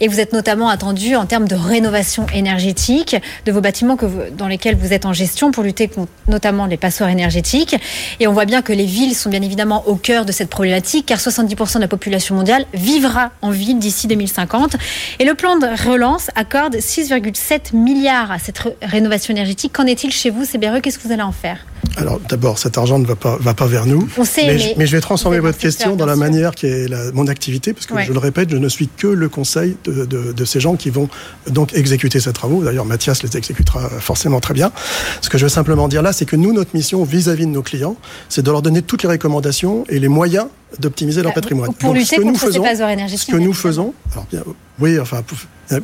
Et 0.00 0.08
vous 0.08 0.20
êtes 0.20 0.32
notamment 0.32 0.68
attendu 0.68 1.16
en 1.16 1.26
termes 1.26 1.48
de 1.48 1.54
rénovation 1.54 2.26
énergétique 2.32 3.16
de 3.44 3.52
vos 3.52 3.60
bâtiments 3.60 3.96
que 3.96 4.30
dans 4.30 4.48
lesquels 4.48 4.76
vous 4.76 4.92
êtes 4.92 5.06
en 5.06 5.12
gestion 5.12 5.50
pour 5.50 5.62
lutter 5.62 5.88
contre 5.88 6.12
notamment 6.28 6.66
les 6.66 6.76
passoires 6.76 7.10
énergétiques. 7.10 7.76
Et 8.20 8.26
on 8.26 8.32
voit 8.32 8.44
bien 8.44 8.62
que 8.62 8.72
les 8.72 8.86
villes 8.86 9.14
sont 9.14 9.30
bien 9.30 9.42
évidemment 9.42 9.86
au 9.86 9.96
cœur 9.96 10.24
de 10.24 10.32
cette 10.32 10.50
problématique, 10.50 11.06
car 11.06 11.18
70% 11.18 11.76
de 11.76 11.80
la 11.80 11.88
population 11.88 12.34
mondiale 12.34 12.66
vivra 12.74 13.30
en 13.42 13.50
ville 13.50 13.78
d'ici 13.78 14.06
2050. 14.06 14.76
Et 15.18 15.24
le 15.24 15.34
plan 15.34 15.56
de 15.56 15.66
relance 15.88 16.30
accorde 16.34 16.76
6,7 16.76 17.74
milliards 17.74 18.30
à 18.30 18.38
cette 18.38 18.62
rénovation 18.82 19.32
énergétique. 19.32 19.72
Qu'en 19.72 19.86
est-il 19.86 20.12
chez 20.12 20.30
vous, 20.30 20.44
CBRE 20.44 20.80
Qu'est-ce 20.82 20.98
que 20.98 21.06
vous 21.06 21.12
allez 21.12 21.22
en 21.22 21.32
faire? 21.32 21.58
Alors 21.96 22.20
d'abord, 22.28 22.58
cet 22.58 22.78
argent 22.78 22.98
ne 22.98 23.06
va 23.06 23.16
pas, 23.16 23.36
va 23.40 23.54
pas 23.54 23.66
vers 23.66 23.86
nous. 23.86 24.08
On 24.16 24.24
sait, 24.24 24.46
mais, 24.46 24.74
mais, 24.78 24.86
je 24.86 24.92
vais 24.92 25.00
transformer 25.00 25.40
votre 25.40 25.58
question 25.58 25.96
dans 25.96 26.06
la 26.06 26.16
manière 26.16 26.54
qui 26.54 26.66
est 26.66 26.88
la, 26.88 27.12
mon 27.12 27.26
activité, 27.28 27.72
parce 27.72 27.86
que 27.86 27.94
je 28.02 28.12
le 28.12 28.18
répète, 28.18 28.50
je 28.50 28.56
ne 28.56 28.68
suis 28.68 28.88
que 28.88 29.06
le 29.06 29.28
conseil 29.28 29.76
de, 29.84 30.04
de, 30.04 30.32
de, 30.32 30.44
ces 30.44 30.60
gens 30.60 30.76
qui 30.76 30.90
vont 30.90 31.08
donc 31.48 31.74
exécuter 31.74 32.20
ces 32.20 32.32
travaux. 32.32 32.62
D'ailleurs, 32.62 32.84
Mathias 32.84 33.22
les 33.22 33.36
exécutera 33.36 33.88
forcément 33.88 34.40
très 34.40 34.54
bien. 34.54 34.72
Ce 35.20 35.28
que 35.28 35.38
je 35.38 35.44
veux 35.44 35.50
simplement 35.50 35.88
dire 35.88 36.02
là, 36.02 36.12
c'est 36.12 36.26
que 36.26 36.36
nous, 36.36 36.52
notre 36.52 36.74
mission 36.74 37.04
vis-à-vis 37.04 37.46
de 37.46 37.50
nos 37.50 37.62
clients, 37.62 37.96
c'est 38.28 38.42
de 38.42 38.50
leur 38.50 38.62
donner 38.62 38.82
toutes 38.82 39.02
les 39.02 39.08
recommandations 39.08 39.84
et 39.88 39.98
les 39.98 40.08
moyens 40.08 40.46
d'optimiser 40.78 41.22
leur 41.22 41.32
bah, 41.32 41.40
patrimoine. 41.40 41.72
Pour 41.74 41.94
lutter 41.94 42.16
contre 42.16 42.52
ces 42.52 42.60
passoires 42.60 42.90
énergétiques. 42.90 43.26
Ce 43.26 43.32
que 43.32 43.36
nous 43.36 43.52
faisons, 43.52 43.94
alors 44.12 44.26
bien, 44.30 44.42
oui, 44.78 44.98
enfin, 44.98 45.22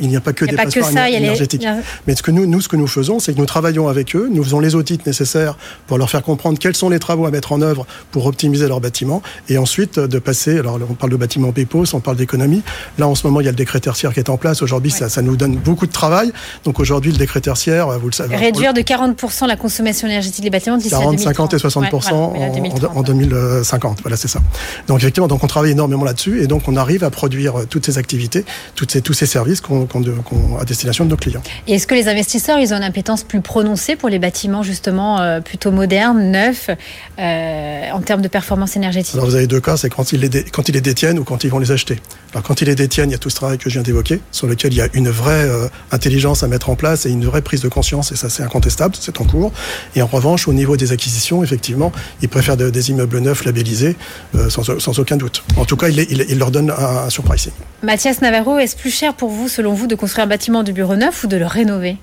il 0.01 0.09
n'y 0.09 0.17
a 0.17 0.21
pas 0.21 0.33
que 0.33 0.45
des 0.45 0.57
passoires 0.57 1.07
énergétiques. 1.07 1.67
Mais 2.07 2.17
ce 2.17 2.23
que 2.23 2.31
nous, 2.31 2.47
nous, 2.47 2.61
ce 2.61 2.69
que 2.69 2.77
nous 2.77 2.87
faisons, 2.87 3.19
c'est 3.19 3.35
que 3.35 3.39
nous 3.39 3.47
travaillons 3.47 3.89
avec 3.89 4.17
eux, 4.17 4.29
nous 4.31 4.43
faisons 4.43 4.61
les 4.61 4.75
audits 4.75 4.99
nécessaires 5.07 5.57
pour 5.87 5.99
leur 5.99 6.11
faire 6.11 6.23
comprendre 6.23 6.59
quels 6.59 6.77
sont 6.77 6.89
les 6.89 6.99
travaux 6.99 7.27
à 7.27 7.31
mettre 7.31 7.53
en 7.53 7.63
œuvre 7.63 7.87
pour 8.11 8.27
optimiser 8.27 8.67
leur 8.67 8.81
bâtiment, 8.81 9.23
et 9.49 9.59
ensuite 9.59 9.99
de 9.99 10.19
passer. 10.19 10.59
Alors, 10.59 10.79
on 10.89 10.95
parle 10.95 11.13
de 11.13 11.17
bâtiment 11.17 11.53
PEPOS, 11.53 11.95
on 11.95 12.01
parle 12.01 12.17
d'économie. 12.17 12.63
Là, 12.99 13.09
en 13.09 13.15
ce 13.15 13.27
moment, 13.27 13.41
il 13.41 13.45
y 13.45 13.49
a 13.49 13.53
le 13.53 13.57
décret 13.57 13.81
tertiaire 13.81 14.13
qui 14.13 14.21
est 14.21 14.31
en 14.31 14.37
place. 14.37 14.63
Aujourd'hui, 14.63 14.91
ça, 14.91 15.09
ça, 15.09 15.23
nous 15.23 15.37
donne 15.37 15.57
beaucoup 15.57 15.87
de 15.87 15.93
travail. 15.93 16.33
Donc 16.65 16.81
aujourd'hui, 16.81 17.13
le 17.13 17.19
décret 17.19 17.41
tertiaire, 17.41 17.89
vous 17.99 18.09
le 18.09 18.13
savez. 18.13 18.37
Réduire 18.37 18.75
de 18.75 18.81
40% 18.81 19.47
la 19.47 19.57
consommation 19.57 20.09
énergétique 20.09 20.43
des 20.45 20.51
bâtiments 20.51 20.77
d'ici 20.77 20.91
40, 20.91 21.19
50 21.19 21.55
et 21.55 21.57
60% 21.59 22.13
en, 22.13 23.03
2050. 23.03 24.01
Voilà, 24.03 24.17
c'est 24.17 24.29
ça. 24.29 24.41
Donc 24.87 24.99
effectivement, 24.99 25.29
donc 25.29 25.43
on 25.45 25.47
travaille 25.47 25.73
énormément 25.73 26.05
là-dessus, 26.05 26.43
et 26.43 26.47
donc 26.47 26.69
on 26.69 26.77
arrive 26.77 27.05
à 27.05 27.11
produire 27.11 27.67
toutes 27.69 27.87
ces 27.87 27.99
activités, 27.99 28.45
toutes 28.75 28.93
ces, 28.93 29.03
tous 29.03 29.15
ces 29.15 29.27
services 29.27 29.61
qu'on 29.61 29.87
à 30.61 30.65
destination 30.65 31.05
de 31.05 31.11
nos 31.11 31.17
clients. 31.17 31.43
Et 31.67 31.75
est-ce 31.75 31.87
que 31.87 31.95
les 31.95 32.09
investisseurs, 32.09 32.59
ils 32.59 32.73
ont 32.73 32.77
une 32.77 32.83
impétence 32.83 33.25
plus 33.25 33.41
prononcée 33.41 33.97
pour 33.97 34.09
les 34.09 34.19
bâtiments 34.19 34.63
justement 34.63 35.21
euh, 35.21 35.41
plutôt 35.41 35.71
modernes, 35.71 36.31
neufs, 36.31 36.71
euh, 37.19 37.91
en 37.93 38.01
termes 38.01 38.23
de 38.23 38.29
performance 38.29 38.77
énergétique? 38.77 39.15
Alors 39.15 39.27
vous 39.27 39.35
avez 39.35 39.47
deux 39.47 39.61
cas, 39.61 39.77
c'est 39.77 39.91
quand 39.91 40.13
ils, 40.13 40.21
les 40.21 40.45
quand 40.45 40.69
ils 40.69 40.73
les 40.73 40.81
détiennent 40.81 41.19
ou 41.19 41.25
quand 41.25 41.45
ils 41.45 41.51
vont 41.51 41.59
les 41.59 41.73
acheter. 41.73 42.01
Alors 42.33 42.43
quand 42.43 42.61
ils 42.61 42.67
les 42.67 42.75
détiennent, 42.75 43.11
il 43.11 43.13
y 43.13 43.17
a 43.17 43.19
tout 43.19 43.31
ce 43.31 43.37
travail 43.37 43.59
que 43.59 43.69
je 43.69 43.75
viens 43.75 43.83
d'évoquer, 43.83 44.21
sur 44.33 44.47
lequel 44.47 44.73
il 44.73 44.77
y 44.77 44.83
a 44.83 44.89
une 44.95 45.09
vraie 45.09 45.49
euh, 45.49 45.69
intelligence 45.93 46.43
à 46.43 46.49
mettre 46.49 46.71
en 46.71 46.77
place 46.77 47.07
et 47.07 47.11
une 47.11 47.25
vraie 47.25 47.43
prise 47.43 47.61
de 47.61 47.69
conscience, 47.69 48.13
et 48.13 48.17
ça 48.17 48.29
c'est 48.29 48.43
incontestable, 48.43 48.95
c'est 48.99 49.21
en 49.21 49.25
cours. 49.25 49.53
Et 49.97 50.03
en 50.03 50.07
revanche, 50.07 50.49
au 50.49 50.53
niveau 50.53 50.77
des 50.77 50.93
acquisitions, 50.93 51.43
effectivement, 51.43 51.93
ils 52.23 52.29
préfèrent 52.29 52.57
des 52.57 52.91
immeubles 52.91 53.19
neufs 53.19 53.45
labellisés, 53.45 53.97
sans, 54.49 54.68
sans, 54.79 54.99
aucun 54.99 55.17
doute. 55.17 55.43
En 55.57 55.65
tout 55.65 55.77
cas, 55.77 55.89
ils, 55.89 56.39
leur 56.39 56.51
donnent 56.51 56.71
un, 56.71 57.07
un 57.07 57.11
surpricing. 57.11 57.53
Mathias 57.83 58.21
Navarro, 58.21 58.59
est-ce 58.59 58.77
plus 58.77 58.95
cher 58.95 59.15
pour 59.15 59.31
vous, 59.31 59.49
selon 59.49 59.73
vous, 59.73 59.87
de 59.87 59.95
construire 59.95 60.27
un 60.27 60.29
bâtiment 60.29 60.63
de 60.63 60.73
bureau 60.73 60.97
neuf 60.97 61.25
ou 61.25 61.27
de 61.27 61.37
le 61.37 61.47
rénover? 61.47 61.97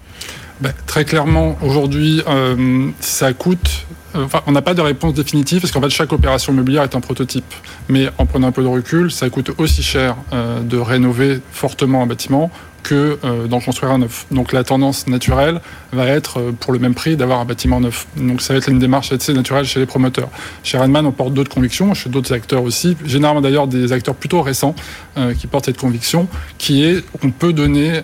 Ben, 0.62 0.74
Très 0.86 1.06
clairement, 1.06 1.58
aujourd'hui, 1.62 2.22
euh, 2.28 2.90
ça 3.00 3.34
coûte. 3.34 3.86
Euh, 4.16 4.24
enfin, 4.24 4.42
on 4.48 4.54
n'a 4.54 4.62
pas 4.62 4.74
de 4.74 4.82
réponse 4.82 5.14
définitive 5.14 5.62
parce 5.62 5.72
qu'en 5.74 5.82
fait, 5.82 5.90
chaque 5.90 6.14
opération 6.14 6.54
immobilière 6.54 6.84
est 6.84 6.96
un 6.96 7.02
prototype. 7.02 7.54
Mais 7.90 8.10
en 8.18 8.26
prenant 8.26 8.48
un 8.48 8.52
peu 8.52 8.64
de 8.64 8.68
recul, 8.68 9.12
ça 9.12 9.30
coûte 9.30 9.52
aussi 9.58 9.84
cher 9.84 10.16
euh, 10.32 10.62
de 10.62 10.78
rénover 10.78 11.42
fortement 11.52 12.04
un 12.04 12.06
bâtiment 12.06 12.50
que 12.86 13.18
euh, 13.24 13.48
d'en 13.48 13.60
construire 13.60 13.92
un 13.92 13.98
neuf. 13.98 14.28
Donc 14.32 14.54
la 14.54 14.64
tendance 14.64 15.08
naturelle 15.08 15.60
va 15.92 16.06
être 16.06 16.40
euh, 16.40 16.52
pour 16.52 16.72
le 16.72 16.78
même 16.78 16.94
prix 16.94 17.18
d'avoir 17.18 17.40
un 17.40 17.46
bâtiment 17.46 17.80
neuf. 17.80 18.06
Donc 18.16 18.42
ça 18.42 18.54
va 18.54 18.60
être 18.60 18.70
une 18.70 18.78
démarche 18.78 19.12
assez 19.12 19.34
naturelle 19.34 19.66
chez 19.66 19.80
les 19.80 19.88
promoteurs. 19.88 20.30
Chez 20.64 20.78
Redman, 20.78 21.06
on 21.06 21.12
porte 21.12 21.34
d'autres 21.34 21.54
convictions, 21.54 21.94
chez 21.96 22.10
d'autres 22.10 22.32
acteurs 22.32 22.62
aussi, 22.62 22.96
généralement 23.04 23.42
d'ailleurs 23.42 23.68
des 23.68 23.92
acteurs 23.92 24.14
plutôt 24.14 24.44
récents 24.44 24.76
euh, 25.18 25.34
qui 25.34 25.48
portent 25.48 25.66
cette 25.66 25.80
conviction, 25.80 26.28
qui 26.60 26.84
est 26.84 27.04
qu'on 27.20 27.32
peut 27.32 27.54
donner, 27.54 28.02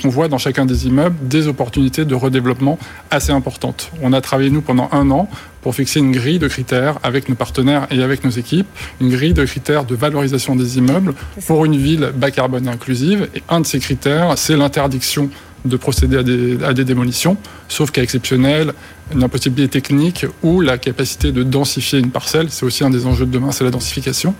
qu'on 0.00 0.08
voit 0.08 0.28
dans 0.28 0.38
chacun 0.38 0.64
des 0.64 0.86
immeubles 0.86 1.16
des 1.22 1.48
opportunités 1.48 2.04
de 2.04 2.14
redéveloppement 2.14 2.78
assez 3.10 3.32
importantes. 3.32 3.90
On 4.00 4.12
a 4.12 4.20
travaillé 4.20 4.50
nous 4.50 4.62
pendant 4.62 4.88
un 4.92 5.10
an 5.10 5.28
pour 5.64 5.74
fixer 5.74 5.98
une 5.98 6.12
grille 6.12 6.38
de 6.38 6.46
critères 6.46 6.98
avec 7.02 7.30
nos 7.30 7.34
partenaires 7.34 7.86
et 7.90 8.02
avec 8.02 8.22
nos 8.22 8.30
équipes, 8.30 8.66
une 9.00 9.08
grille 9.08 9.32
de 9.32 9.46
critères 9.46 9.86
de 9.86 9.94
valorisation 9.94 10.54
des 10.56 10.76
immeubles 10.76 11.14
pour 11.46 11.64
une 11.64 11.78
ville 11.78 12.12
bas 12.14 12.30
carbone 12.30 12.68
inclusive. 12.68 13.30
Et 13.34 13.42
un 13.48 13.62
de 13.62 13.66
ces 13.66 13.78
critères, 13.78 14.36
c'est 14.36 14.58
l'interdiction 14.58 15.30
de 15.64 15.78
procéder 15.78 16.18
à 16.18 16.22
des, 16.22 16.62
à 16.62 16.74
des 16.74 16.84
démolitions, 16.84 17.38
sauf 17.68 17.90
cas 17.90 18.02
exceptionnel, 18.02 18.74
une 19.14 19.24
impossibilité 19.24 19.80
technique 19.80 20.26
ou 20.42 20.60
la 20.60 20.76
capacité 20.76 21.32
de 21.32 21.42
densifier 21.42 21.98
une 21.98 22.10
parcelle. 22.10 22.48
C'est 22.50 22.66
aussi 22.66 22.84
un 22.84 22.90
des 22.90 23.06
enjeux 23.06 23.24
de 23.24 23.30
demain, 23.30 23.50
c'est 23.50 23.64
la 23.64 23.70
densification. 23.70 24.34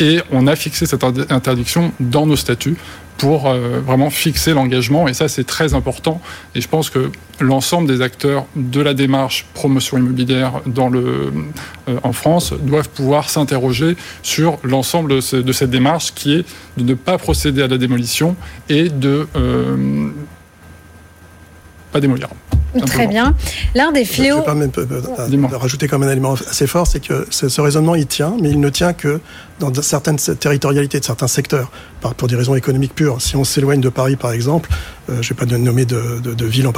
Et 0.00 0.18
on 0.32 0.48
a 0.48 0.56
fixé 0.56 0.86
cette 0.86 1.04
interdiction 1.04 1.92
dans 2.00 2.26
nos 2.26 2.34
statuts 2.34 2.76
pour 3.18 3.46
euh, 3.46 3.80
vraiment 3.84 4.10
fixer 4.10 4.54
l'engagement. 4.54 5.08
Et 5.08 5.14
ça, 5.14 5.28
c'est 5.28 5.44
très 5.44 5.74
important. 5.74 6.20
Et 6.54 6.60
je 6.60 6.68
pense 6.68 6.90
que 6.90 7.10
l'ensemble 7.40 7.88
des 7.88 8.02
acteurs 8.02 8.46
de 8.56 8.80
la 8.80 8.94
démarche 8.94 9.46
promotion 9.54 9.98
immobilière 9.98 10.60
dans 10.66 10.88
le, 10.88 11.32
euh, 11.88 11.98
en 12.02 12.12
France 12.12 12.52
doivent 12.52 12.88
pouvoir 12.88 13.30
s'interroger 13.30 13.96
sur 14.22 14.58
l'ensemble 14.62 15.14
de, 15.14 15.52
cette 15.52 15.70
démarche 15.70 16.14
qui 16.14 16.34
est 16.34 16.44
de 16.76 16.84
ne 16.84 16.94
pas 16.94 17.18
procéder 17.18 17.62
à 17.62 17.68
la 17.68 17.78
démolition 17.78 18.36
et 18.68 18.88
de 18.88 19.26
euh, 19.36 20.08
pas 21.92 22.00
démolir. 22.00 22.28
Très 22.86 23.06
bien. 23.06 23.36
L'un 23.76 23.92
des 23.92 24.04
fléaux. 24.04 24.42
Je 24.44 25.36
vais 25.36 25.48
pas 25.48 25.58
rajouter 25.58 25.86
comme 25.86 26.02
un 26.02 26.10
élément 26.10 26.34
assez 26.34 26.66
fort, 26.66 26.88
c'est 26.88 26.98
que 26.98 27.26
ce 27.30 27.60
raisonnement 27.60 27.94
il 27.94 28.06
tient, 28.06 28.34
mais 28.40 28.50
il 28.50 28.58
ne 28.58 28.68
tient 28.68 28.92
que 28.92 29.20
dans 29.60 29.72
certaines 29.82 30.16
territorialités 30.16 31.00
de 31.00 31.04
certains 31.04 31.28
secteurs, 31.28 31.70
pour 32.12 32.28
des 32.28 32.36
raisons 32.36 32.54
économiques 32.54 32.94
pures. 32.94 33.20
Si 33.22 33.36
on 33.36 33.44
s'éloigne 33.44 33.80
de 33.80 33.88
Paris, 33.88 34.16
par 34.16 34.32
exemple, 34.32 34.68
euh, 35.08 35.22
je 35.22 35.32
ne 35.32 35.38
vais 35.38 35.46
pas 35.46 35.58
nommer 35.58 35.84
de, 35.84 36.20
de, 36.22 36.34
de, 36.34 36.44
ville 36.44 36.66
en 36.66 36.72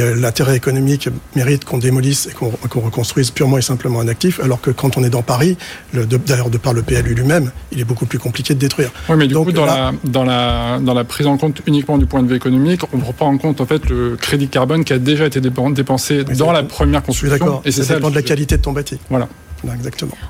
a 0.00 0.14
l'intérêt 0.14 0.56
économique 0.56 1.08
mérite 1.34 1.64
qu'on 1.64 1.78
démolisse 1.78 2.26
et 2.26 2.32
qu'on 2.32 2.80
reconstruise 2.80 3.30
purement 3.30 3.58
et 3.58 3.62
simplement 3.62 4.00
un 4.00 4.08
actif, 4.08 4.40
alors 4.40 4.60
que 4.60 4.70
quand 4.70 4.96
on 4.96 5.04
est 5.04 5.10
dans 5.10 5.22
Paris, 5.22 5.56
d'ailleurs 5.92 6.50
de 6.50 6.58
par 6.58 6.72
le 6.72 6.82
PLU 6.82 7.14
lui-même, 7.14 7.50
il 7.72 7.80
est 7.80 7.84
beaucoup 7.84 8.06
plus 8.06 8.18
compliqué 8.18 8.54
de 8.54 8.58
détruire. 8.58 8.90
Oui, 9.08 9.16
mais 9.16 9.26
du 9.26 9.34
coup, 9.34 9.52
dans, 9.52 9.66
la, 9.66 9.92
dans, 10.04 10.24
la, 10.24 10.78
dans 10.80 10.94
la 10.94 11.04
prise 11.04 11.26
en 11.26 11.36
compte 11.36 11.62
uniquement 11.66 11.98
du 11.98 12.06
point 12.06 12.22
de 12.22 12.28
vue 12.28 12.36
économique, 12.36 12.82
on 12.92 12.98
ne 12.98 13.02
prend 13.02 13.12
pas 13.12 13.24
en 13.24 13.38
compte 13.38 13.60
en 13.60 13.66
fait 13.66 13.88
le 13.88 14.16
crédit 14.16 14.48
carbone 14.48 14.84
qui 14.84 14.92
a 14.92 14.98
déjà 14.98 15.26
été 15.26 15.40
dépensé 15.40 16.24
dans 16.24 16.52
la 16.52 16.62
première 16.62 17.02
construction. 17.02 17.36
D'accord, 17.38 17.62
et 17.64 17.72
ça, 17.72 17.84
ça 17.84 17.94
dépend 17.94 18.10
de 18.10 18.14
la 18.14 18.22
qualité 18.22 18.56
de 18.56 18.62
ton 18.62 18.72
bâti. 18.72 18.98
Voilà 19.08 19.28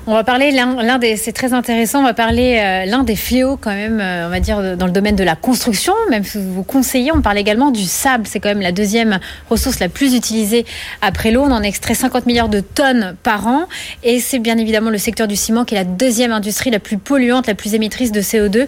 On 0.07 0.13
va 0.13 0.23
parler 0.23 0.51
l'un 0.51 0.97
des, 0.97 1.15
c'est 1.15 1.31
très 1.31 1.53
intéressant. 1.53 1.99
On 1.99 2.03
va 2.03 2.13
parler 2.13 2.59
euh, 2.59 2.85
l'un 2.85 3.03
des 3.03 3.15
fléaux 3.15 3.57
quand 3.57 3.73
même, 3.73 3.99
euh, 4.01 4.27
on 4.27 4.29
va 4.29 4.39
dire 4.39 4.75
dans 4.75 4.85
le 4.85 4.91
domaine 4.91 5.15
de 5.15 5.23
la 5.23 5.35
construction. 5.35 5.93
Même 6.09 6.23
si 6.23 6.37
vous 6.37 6.63
conseillez, 6.63 7.11
on 7.13 7.21
parle 7.21 7.37
également 7.37 7.71
du 7.71 7.83
sable. 7.83 8.25
C'est 8.27 8.39
quand 8.39 8.49
même 8.49 8.61
la 8.61 8.71
deuxième 8.71 9.19
ressource 9.49 9.79
la 9.79 9.89
plus 9.89 10.15
utilisée 10.15 10.65
après 11.01 11.31
l'eau. 11.31 11.43
On 11.43 11.51
en 11.51 11.63
extrait 11.63 11.93
50 11.93 12.25
milliards 12.25 12.49
de 12.49 12.59
tonnes 12.59 13.15
par 13.23 13.47
an, 13.47 13.67
et 14.03 14.19
c'est 14.19 14.39
bien 14.39 14.57
évidemment 14.57 14.89
le 14.89 14.97
secteur 14.97 15.27
du 15.27 15.35
ciment 15.35 15.65
qui 15.65 15.75
est 15.75 15.77
la 15.77 15.85
deuxième 15.85 16.31
industrie 16.31 16.69
la 16.69 16.79
plus 16.79 16.97
polluante, 16.97 17.47
la 17.47 17.55
plus 17.55 17.73
émettrice 17.73 18.11
de 18.11 18.21
CO2 18.21 18.67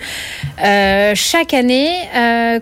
euh, 0.64 1.12
chaque 1.16 1.54
année. 1.54 1.90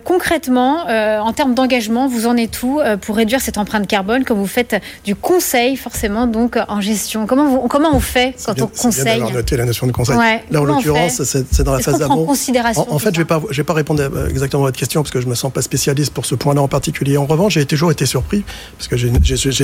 concrètement, 0.04 0.86
en 0.88 1.32
termes 1.32 1.54
d'engagement, 1.54 2.08
vous 2.08 2.26
en 2.26 2.36
êtes 2.36 2.62
où 2.62 2.80
pour 3.00 3.16
réduire 3.16 3.40
cette 3.40 3.58
empreinte 3.58 3.86
carbone, 3.86 4.24
quand 4.24 4.34
vous 4.34 4.46
faites 4.46 4.82
du 5.04 5.14
conseil 5.14 5.76
forcément 5.76 6.26
donc 6.26 6.58
en 6.68 6.80
gestion? 6.80 7.26
Comment 7.26 7.91
on 7.92 8.00
fait 8.00 8.34
quand 8.44 8.60
on 8.60 8.66
conseille 8.66 9.22
bien 9.22 9.30
noté 9.30 9.56
la 9.56 9.64
notion 9.64 9.86
de 9.86 9.92
conseil. 9.92 10.16
Là, 10.50 10.60
en 10.60 10.64
l'occurrence, 10.64 11.22
c'est 11.22 11.62
dans 11.62 11.72
la 11.72 11.80
phase 11.80 11.98
d'amont. 11.98 12.26
En, 12.26 12.32
en, 12.32 12.98
fait, 12.98 13.14
je 13.14 13.20
ne 13.20 13.22
vais, 13.22 13.24
pas, 13.24 13.42
je 13.50 13.56
vais 13.56 13.64
pas 13.64 13.72
répondre 13.72 14.02
exactement 14.28 14.64
à 14.64 14.66
votre 14.66 14.78
question 14.78 15.02
parce 15.02 15.10
que 15.10 15.20
je 15.20 15.26
ne 15.26 15.30
me 15.30 15.34
sens 15.34 15.52
pas 15.52 15.62
spécialiste 15.62 16.12
pour 16.12 16.26
ce 16.26 16.34
point-là 16.34 16.62
en 16.62 16.68
particulier. 16.68 17.16
En 17.16 17.26
revanche, 17.26 17.54
j'ai 17.54 17.66
toujours 17.66 17.90
été 17.90 18.06
surpris 18.06 18.44
parce 18.76 18.88
que 18.88 18.96
j'ai 18.96 19.10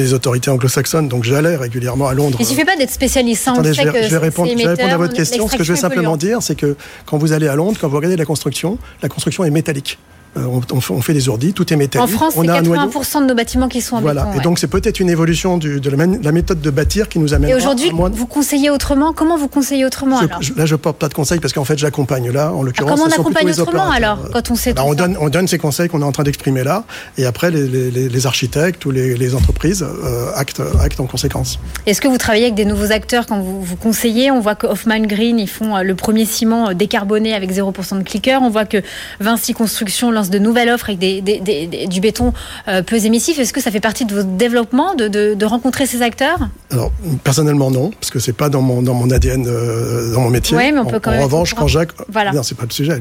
les 0.00 0.14
autorités 0.14 0.50
anglo-saxonnes, 0.50 1.08
donc 1.08 1.24
j'allais 1.24 1.56
régulièrement 1.56 2.08
à 2.08 2.14
Londres. 2.14 2.36
Il 2.40 2.44
ne 2.44 2.48
suffit 2.48 2.64
pas 2.64 2.76
d'être 2.76 2.90
spécialiste. 2.90 3.48
Hein, 3.48 3.52
Attendez, 3.54 3.74
je 3.74 3.82
vais, 3.82 4.04
je 4.04 4.08
vais 4.10 4.18
répondre, 4.18 4.50
je 4.50 4.56
vais 4.56 4.66
répondre 4.66 4.92
à 4.92 4.96
votre 4.96 5.14
question. 5.14 5.48
Ce 5.48 5.56
que 5.56 5.64
je 5.64 5.72
vais 5.72 5.78
simplement 5.78 6.16
dire, 6.16 6.42
c'est 6.42 6.56
que 6.56 6.76
quand 7.06 7.18
vous 7.18 7.32
allez 7.32 7.48
à 7.48 7.56
Londres, 7.56 7.78
quand 7.80 7.88
vous 7.88 7.96
regardez 7.96 8.16
la 8.16 8.24
construction, 8.24 8.78
la 9.02 9.08
construction 9.08 9.44
est 9.44 9.50
métallique. 9.50 9.98
Euh, 10.36 10.60
on, 10.90 11.02
fait 11.02 11.14
des 11.14 11.28
ordi, 11.28 11.52
tout 11.52 11.72
est 11.72 11.76
métallique. 11.76 12.14
En 12.14 12.16
France, 12.16 12.34
c'est 12.36 12.46
80% 12.46 13.22
de 13.22 13.26
nos 13.26 13.34
bâtiments 13.34 13.68
qui 13.68 13.80
sont 13.80 13.96
en 13.96 14.00
voilà. 14.00 14.24
béton. 14.24 14.38
Et 14.38 14.42
donc, 14.42 14.58
c'est 14.58 14.66
peut-être 14.66 15.00
une 15.00 15.10
évolution 15.10 15.56
de 15.56 15.80
la, 15.90 16.32
méthode 16.32 16.60
de 16.60 16.70
bâtir 16.70 17.08
qui 17.08 17.18
nous 17.18 17.34
amène. 17.34 17.50
Et 17.50 17.54
aujourd'hui, 17.54 17.90
vous 17.90 18.26
conseillez 18.26 18.70
autrement? 18.70 19.12
Comment 19.12 19.36
vous 19.36 19.48
conseillez 19.48 19.84
autrement 19.84 20.18
alors? 20.18 20.40
Là, 20.56 20.66
je 20.66 20.76
porte 20.76 20.98
pas 20.98 21.08
de 21.08 21.14
conseils 21.14 21.40
parce 21.40 21.52
qu'en 21.52 21.64
fait, 21.64 21.78
j'accompagne 21.78 22.30
là, 22.30 22.52
en 22.52 22.62
l'occurrence. 22.62 23.00
comment 23.00 23.10
on 23.10 23.20
accompagne 23.20 23.50
autrement 23.50 23.90
alors 23.90 24.18
quand 24.32 24.50
on 24.50 24.54
sait 24.54 24.72
bah, 24.72 24.82
on 24.84 24.94
donne, 24.94 25.16
on 25.20 25.28
donne 25.28 25.48
ces 25.48 25.58
conseils 25.58 25.88
qu'on 25.88 26.02
est 26.02 26.04
en 26.04 26.12
train 26.12 26.22
d'exprimer 26.22 26.64
là, 26.64 26.84
et 27.16 27.26
après, 27.26 27.50
les, 27.50 28.26
architectes 28.26 28.84
ou 28.84 28.90
les, 28.90 29.34
entreprises 29.34 29.82
euh, 29.82 30.30
actent, 30.34 30.60
en 31.00 31.06
conséquence. 31.06 31.58
Est-ce 31.86 32.00
que 32.00 32.08
vous 32.08 32.18
travaillez 32.18 32.44
avec 32.44 32.54
des 32.54 32.64
nouveaux 32.64 32.92
acteurs 32.92 33.26
quand 33.26 33.40
vous, 33.40 33.62
vous 33.62 33.76
conseillez? 33.76 34.30
On 34.30 34.40
voit 34.40 34.54
que 34.54 34.66
Hoffman 34.66 35.00
Green, 35.00 35.38
ils 35.38 35.48
font 35.48 35.76
euh, 35.76 35.82
le 35.82 35.94
premier 35.94 36.24
ciment 36.24 36.72
décarboné 36.74 37.34
avec 37.34 37.52
0% 37.52 37.98
de 37.98 38.02
clicker. 38.02 38.42
On 38.42 38.50
voit 38.50 38.64
que 38.64 38.82
Vinci 39.20 39.54
Construction 39.54 40.10
lance 40.18 40.30
de 40.30 40.38
nouvelles 40.38 40.68
offres 40.70 40.90
avec 40.90 41.88
du 41.88 42.00
béton 42.00 42.32
euh, 42.68 42.82
peu 42.82 42.96
émissif. 43.04 43.38
Est-ce 43.38 43.52
que 43.52 43.60
ça 43.60 43.70
fait 43.70 43.80
partie 43.80 44.04
de 44.04 44.14
votre 44.14 44.28
développement 44.28 44.94
de, 44.94 45.44
rencontrer 45.44 45.86
ces 45.86 46.02
acteurs? 46.02 46.48
Alors, 46.70 46.92
personnellement, 47.24 47.70
non, 47.70 47.90
parce 47.90 48.10
que 48.10 48.18
c'est 48.18 48.34
pas 48.34 48.50
dans 48.50 48.60
mon, 48.60 48.82
dans 48.82 48.92
mon 48.92 49.10
ADN, 49.10 49.46
euh, 49.46 50.12
dans 50.12 50.20
mon 50.20 50.30
métier. 50.30 50.56
Oui, 50.56 50.72
mais 50.72 50.78
on 50.78 50.84
peut 50.84 51.00
quand 51.00 51.10
en, 51.10 51.14
même. 51.14 51.22
En 51.22 51.24
revanche, 51.24 51.54
quand 51.54 51.68
Jacques. 51.68 51.92
Voilà. 52.10 52.32
Non, 52.32 52.42
c'est 52.42 52.56
pas 52.56 52.64
le 52.64 52.72
sujet. 52.72 52.98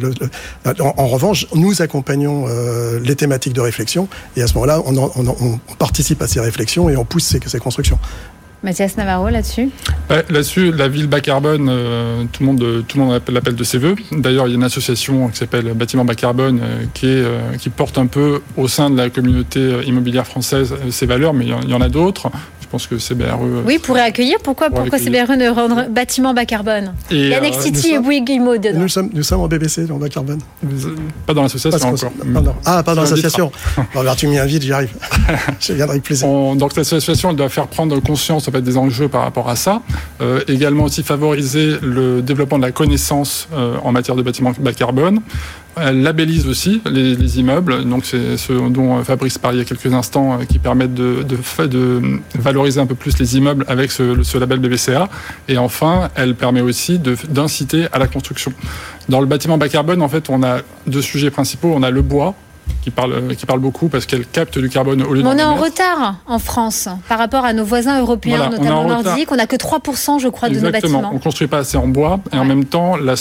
en, 0.80 1.08
revanche, 1.08 1.48
nous 1.54 1.82
accompagnons 1.82 2.46
euh, 2.48 3.00
les 3.04 3.16
thématiques 3.16 3.54
de 3.54 3.62
réflexion 3.62 4.08
et 4.38 4.42
à 4.42 4.48
ce 4.48 4.54
moment-là, 4.54 4.82
on, 4.86 4.96
on, 4.98 5.60
participe 5.78 6.22
à 6.22 6.28
ces 6.28 6.40
réflexions 6.40 6.90
et 6.90 6.96
on 6.96 7.06
pousse 7.06 7.26
ces, 7.26 7.40
ces 7.46 7.60
constructions. 7.60 8.00
Mathias 8.64 8.98
Navarro 8.98 9.30
là-dessus 9.30 9.70
Là-dessus, 10.10 10.72
la 10.72 10.88
ville 10.88 11.08
bas 11.08 11.20
carbone, 11.20 11.68
euh, 11.70 12.24
tout 12.32 12.42
le 12.42 12.46
monde, 12.48 12.84
tout 12.88 12.98
le 12.98 13.04
monde 13.04 13.22
l'appelle 13.30 13.56
de 13.56 13.64
ses 13.64 13.78
voeux. 13.78 13.96
D'ailleurs, 14.12 14.48
il 14.48 14.52
y 14.52 14.54
a 14.54 14.56
une 14.56 14.64
association 14.64 15.28
qui 15.28 15.38
s'appelle 15.38 15.74
Bâtiment 15.74 16.06
bas 16.06 16.16
carbone 16.16 16.60
euh, 16.64 16.86
qui, 16.94 17.08
euh, 17.08 17.56
qui 17.60 17.70
porte 17.70 17.98
un 17.98 18.08
peu 18.08 18.42
au 18.56 18.68
sein 18.68 18.90
de 18.90 18.98
la 18.98 19.10
communauté 19.10 19.82
immobilière 19.86 20.26
française 20.26 20.76
ces 20.90 21.06
valeurs, 21.06 21.34
mais 21.34 21.46
il 21.46 21.70
y 21.70 21.74
en 21.74 21.82
a 21.82 21.90
d'autres. 21.90 22.32
Je 22.68 22.72
pense 22.72 22.88
que 22.88 22.98
CBRE. 22.98 23.40
Euh, 23.42 23.62
oui, 23.66 23.80
pourrait 23.80 24.02
accueillir. 24.02 24.40
Pourquoi, 24.44 24.70
pourquoi 24.70 25.00
CBRE 25.00 25.38
ne 25.38 25.48
rendre 25.48 25.88
bâtiment 25.90 26.34
bas 26.34 26.44
carbone 26.44 26.94
et 27.10 27.16
Il 27.16 27.28
y 27.30 27.34
a 27.34 27.40
Nextity 27.40 27.94
et 27.94 28.00
Bouygues 28.00 28.28
dedans. 28.28 28.80
Nous 28.80 28.90
sommes, 28.90 29.10
nous 29.14 29.24
sommes 29.24 29.40
en 29.40 29.48
BBC, 29.48 29.86
dans 29.86 29.98
bas 29.98 30.10
carbone. 30.10 30.40
Pas 31.26 31.34
dans 31.34 31.44
l'association 31.44 31.88
encore. 31.88 32.12
Ah, 32.66 32.84
pas 32.84 32.94
dans 32.94 33.04
l'association. 33.04 33.54
alors, 33.96 34.18
tu 34.18 34.28
m'y 34.28 34.38
invites, 34.38 34.64
j'y 34.64 34.74
arrive. 34.74 34.92
Je 35.62 35.72
viendrai 35.72 35.94
avec 35.94 36.04
plaisir. 36.04 36.28
donc, 36.28 36.76
l'association, 36.76 37.30
elle 37.30 37.38
doit 37.38 37.48
faire 37.48 37.68
prendre 37.68 37.98
conscience 38.02 38.50
en 38.50 38.52
fait, 38.52 38.62
des 38.62 38.76
enjeux 38.76 39.08
par 39.08 39.22
rapport 39.22 39.48
à 39.48 39.56
ça. 39.56 39.82
Euh, 40.20 40.42
également 40.50 40.84
aussi 40.84 41.04
favoriser 41.04 41.78
le 41.82 42.22
développement 42.22 42.58
de 42.58 42.64
la 42.64 42.74
connaissance 42.74 43.48
euh, 43.54 43.78
en 43.82 43.94
matière 43.94 44.18
de 44.18 44.24
bâtiment 44.24 44.52
bas 44.60 44.74
carbone. 44.74 45.22
Elle 45.82 46.02
labellise 46.02 46.48
aussi 46.48 46.82
les, 46.86 47.40
immeubles, 47.40 47.84
donc 47.86 48.06
c'est 48.06 48.38
ce 48.38 48.54
dont 48.70 49.04
Fabrice 49.04 49.38
parlait 49.38 49.58
il 49.58 49.62
y 49.62 49.64
a 49.64 49.66
quelques 49.66 49.94
instants, 49.94 50.40
euh, 50.40 50.46
qui 50.46 50.60
permettent 50.60 50.94
de, 50.94 51.24
de, 51.24 52.20
valoriser 52.36 52.80
un 52.80 52.86
peu 52.86 52.96
plus 52.96 53.18
les 53.20 53.38
immeubles 53.38 53.66
avec 53.68 53.92
ce, 53.92 54.24
ce 54.24 54.38
label 54.38 54.60
BBCA. 54.60 55.10
Et 55.48 55.58
enfin, 55.58 56.10
elle 56.16 56.36
permet 56.36 56.62
aussi 56.62 57.00
d'inciter 57.00 57.88
à 57.92 58.00
la 58.00 58.08
construction. 58.08 58.54
Dans 59.10 59.20
le 59.20 59.26
bâtiment 59.26 59.58
bas 59.58 59.70
carbone, 59.70 60.02
en 60.02 60.10
fait, 60.10 60.30
on 60.30 60.44
a 60.44 60.60
deux 60.86 61.02
sujets 61.02 61.32
principaux. 61.32 61.72
On 61.74 61.84
a 61.84 61.92
le 61.92 62.02
bois, 62.02 62.36
qui 62.82 62.92
parle, 62.92 63.36
qui 63.36 63.46
parle 63.46 63.60
beaucoup 63.60 63.90
parce 63.90 64.06
qu'elle 64.06 64.26
capte 64.26 64.58
du 64.58 64.70
carbone 64.70 65.04
au 65.04 65.14
lieu 65.14 65.22
On 65.26 65.38
est 65.38 65.44
en 65.44 65.56
retard 65.56 66.16
en 66.26 66.40
France 66.40 66.88
par 67.10 67.18
rapport 67.18 67.44
à 67.44 67.54
nos 67.54 67.66
voisins 67.66 68.00
européens, 68.00 68.50
notamment 68.50 68.88
nordiques. 68.88 69.32
On 69.32 69.36
n'a 69.36 69.48
que 69.48 69.56
3%, 69.56 70.20
je 70.20 70.28
crois, 70.30 70.50
de 70.50 70.60
nos 70.60 70.72
bâtiments. 70.72 71.10
On 71.12 71.16
ne 71.16 71.20
construit 71.20 71.48
pas 71.48 71.60
assez 71.60 71.78
en 71.78 71.88
bois 71.88 72.20
et 72.32 72.38
en 72.38 72.46
même 72.46 72.66
temps, 72.66 72.96
la, 72.96 73.16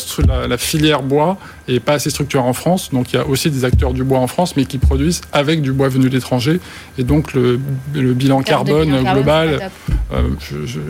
la, 0.46 0.58
filière 0.58 1.02
bois 1.02 1.36
n'est 1.68 1.80
pas 1.80 1.94
assez 1.94 2.10
structurée 2.10 2.44
en 2.44 2.52
France. 2.52 2.90
Donc 2.92 3.12
il 3.12 3.16
y 3.16 3.18
a 3.18 3.26
aussi 3.26 3.50
des 3.50 3.64
acteurs 3.64 3.92
du 3.92 4.04
bois 4.04 4.18
en 4.18 4.26
France, 4.26 4.56
mais 4.56 4.64
qui 4.64 4.78
produisent 4.78 5.20
avec 5.32 5.62
du 5.62 5.72
bois 5.72 5.88
venu 5.88 6.08
de 6.08 6.14
l'étranger. 6.14 6.60
Et 6.98 7.02
donc 7.02 7.32
le, 7.34 7.58
bilan 7.92 8.42
carbone, 8.42 9.02
global, 9.02 9.70
euh, 10.12 10.22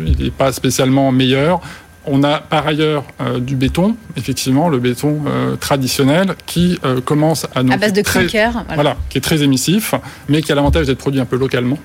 il 0.06 0.24
n'est 0.24 0.30
pas 0.30 0.52
spécialement 0.52 1.12
meilleur. 1.12 1.60
On 2.06 2.22
a 2.22 2.38
par 2.38 2.66
ailleurs 2.66 3.04
euh, 3.20 3.40
du 3.40 3.56
béton, 3.56 3.96
effectivement, 4.16 4.68
le 4.68 4.78
béton 4.78 5.22
euh, 5.26 5.56
traditionnel 5.56 6.34
qui 6.46 6.78
euh, 6.84 7.00
commence 7.00 7.46
à 7.54 7.62
nous. 7.62 7.72
À 7.72 7.76
base 7.76 7.92
de 7.92 8.02
très, 8.02 8.26
voilà. 8.74 8.96
qui 9.10 9.18
est 9.18 9.20
très 9.20 9.42
émissif, 9.42 9.94
mais 10.28 10.40
qui 10.40 10.52
a 10.52 10.54
l'avantage 10.54 10.86
d'être 10.86 10.98
produit 10.98 11.20
un 11.20 11.24
peu 11.24 11.36
localement. 11.36 11.78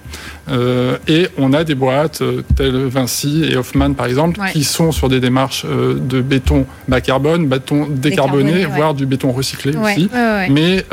et 1.07 1.27
on 1.37 1.53
a 1.53 1.63
des 1.63 1.75
boîtes 1.75 2.21
telles 2.55 2.85
Vinci 2.87 3.45
et 3.45 3.57
Hoffman, 3.57 3.93
par 3.93 4.05
exemple, 4.05 4.39
qui 4.51 4.63
sont 4.63 4.91
sur 4.91 5.09
des 5.09 5.19
démarches 5.19 5.65
de 5.65 6.21
béton 6.21 6.65
bas 6.87 7.01
carbone, 7.01 7.47
béton 7.47 7.87
décarboné, 7.89 8.65
voire 8.65 8.93
du 8.93 9.05
béton 9.05 9.31
recyclé 9.31 9.75
aussi. 9.75 10.09
mais 10.49 10.85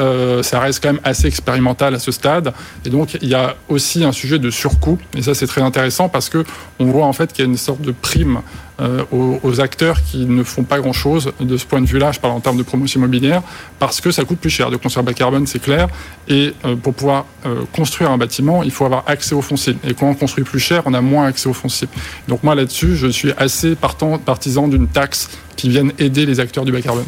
ça 0.42 0.60
reste 0.60 0.82
quand 0.82 0.92
même 0.92 1.02
assez 1.04 1.26
expérimental 1.26 1.94
à 1.94 1.98
ce 1.98 2.12
stade. 2.12 2.52
Et 2.84 2.90
donc, 2.90 3.18
il 3.20 3.28
y 3.28 3.34
a 3.34 3.56
aussi 3.68 4.04
un 4.04 4.12
sujet 4.12 4.38
de 4.38 4.50
surcoût. 4.50 4.98
Et 5.16 5.22
ça, 5.22 5.34
c'est 5.34 5.46
très 5.46 5.62
intéressant 5.62 6.08
parce 6.08 6.28
que 6.28 6.44
on 6.78 6.86
voit 6.86 7.06
en 7.06 7.12
fait 7.12 7.32
qu'il 7.32 7.44
y 7.44 7.48
a 7.48 7.50
une 7.50 7.56
sorte 7.56 7.82
de 7.82 7.92
prime 7.92 8.40
euh, 8.80 9.04
aux, 9.10 9.60
acteurs 9.60 10.02
qui 10.04 10.24
ne 10.24 10.44
font 10.44 10.62
pas 10.62 10.78
grand-chose 10.78 11.32
de 11.40 11.56
ce 11.56 11.66
point 11.66 11.80
de 11.80 11.86
vue-là, 11.86 12.12
je 12.12 12.20
parle 12.20 12.34
en 12.34 12.40
termes 12.40 12.56
de 12.56 12.62
promotion 12.62 13.00
immobilière, 13.00 13.42
parce 13.80 14.00
que 14.00 14.12
ça 14.12 14.24
coûte 14.24 14.38
plus 14.38 14.50
cher 14.50 14.70
de 14.70 14.76
construire 14.76 15.04
bas 15.04 15.14
carbone, 15.14 15.48
c'est 15.48 15.58
clair. 15.58 15.88
Et 16.28 16.54
euh, 16.64 16.76
pour 16.76 16.94
pouvoir 16.94 17.26
euh, 17.44 17.62
construire 17.72 18.12
un 18.12 18.18
bâtiment, 18.18 18.62
il 18.62 18.70
faut 18.70 18.84
avoir 18.84 19.02
accès 19.08 19.34
au 19.34 19.42
foncier. 19.42 19.76
Et 19.82 19.94
quand 19.94 20.08
on 20.08 20.14
construit 20.14 20.44
plus 20.44 20.60
cher, 20.60 20.82
on 20.86 20.94
a 20.94 21.00
moins 21.00 21.26
accès 21.26 21.48
au 21.48 21.54
foncier. 21.54 21.88
Donc 22.28 22.44
moi 22.44 22.54
là-dessus, 22.54 22.94
je 22.94 23.08
suis 23.08 23.32
assez 23.36 23.74
partant, 23.74 24.16
partisan 24.18 24.68
d'une 24.68 24.86
taxe 24.86 25.28
qui 25.56 25.68
vienne 25.68 25.92
aider 25.98 26.24
les 26.24 26.38
acteurs 26.38 26.64
du 26.64 26.70
bas 26.70 26.80
carbone. 26.80 27.06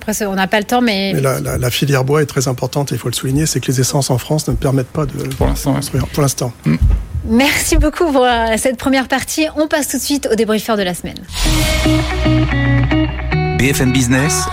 Après, 0.00 0.24
on 0.24 0.34
n'a 0.34 0.48
pas 0.48 0.58
le 0.58 0.64
temps, 0.64 0.80
mais. 0.80 1.12
la, 1.12 1.70
filière 1.70 2.04
bois 2.04 2.22
est 2.22 2.26
très 2.26 2.48
importante, 2.48 2.90
et 2.90 2.96
il 2.96 2.98
faut 2.98 3.08
le 3.08 3.14
souligner, 3.14 3.46
c'est 3.46 3.60
que 3.60 3.70
les 3.70 3.80
essences 3.80 4.10
en 4.10 4.18
France 4.18 4.48
ne 4.48 4.54
permettent 4.54 4.88
pas 4.88 5.06
de 5.06 5.12
pour 5.36 5.46
l'instant. 5.46 5.78
Pour 6.12 6.22
l'instant. 6.22 6.52
Mm. 6.64 6.76
Merci 7.24 7.76
beaucoup 7.76 8.10
pour 8.10 8.24
euh, 8.24 8.56
cette 8.56 8.76
première 8.76 9.08
partie. 9.08 9.46
On 9.56 9.68
passe 9.68 9.88
tout 9.88 9.96
de 9.96 10.02
suite 10.02 10.28
au 10.30 10.34
débriefeur 10.34 10.76
de 10.76 10.82
la 10.82 10.94
semaine. 10.94 11.18
BFM 13.58 13.92
Business. 13.92 14.44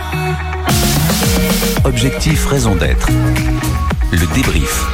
Objectif, 1.83 2.45
raison 2.45 2.75
d'être. 2.75 3.07
Le 4.11 4.35
débrief. 4.35 4.85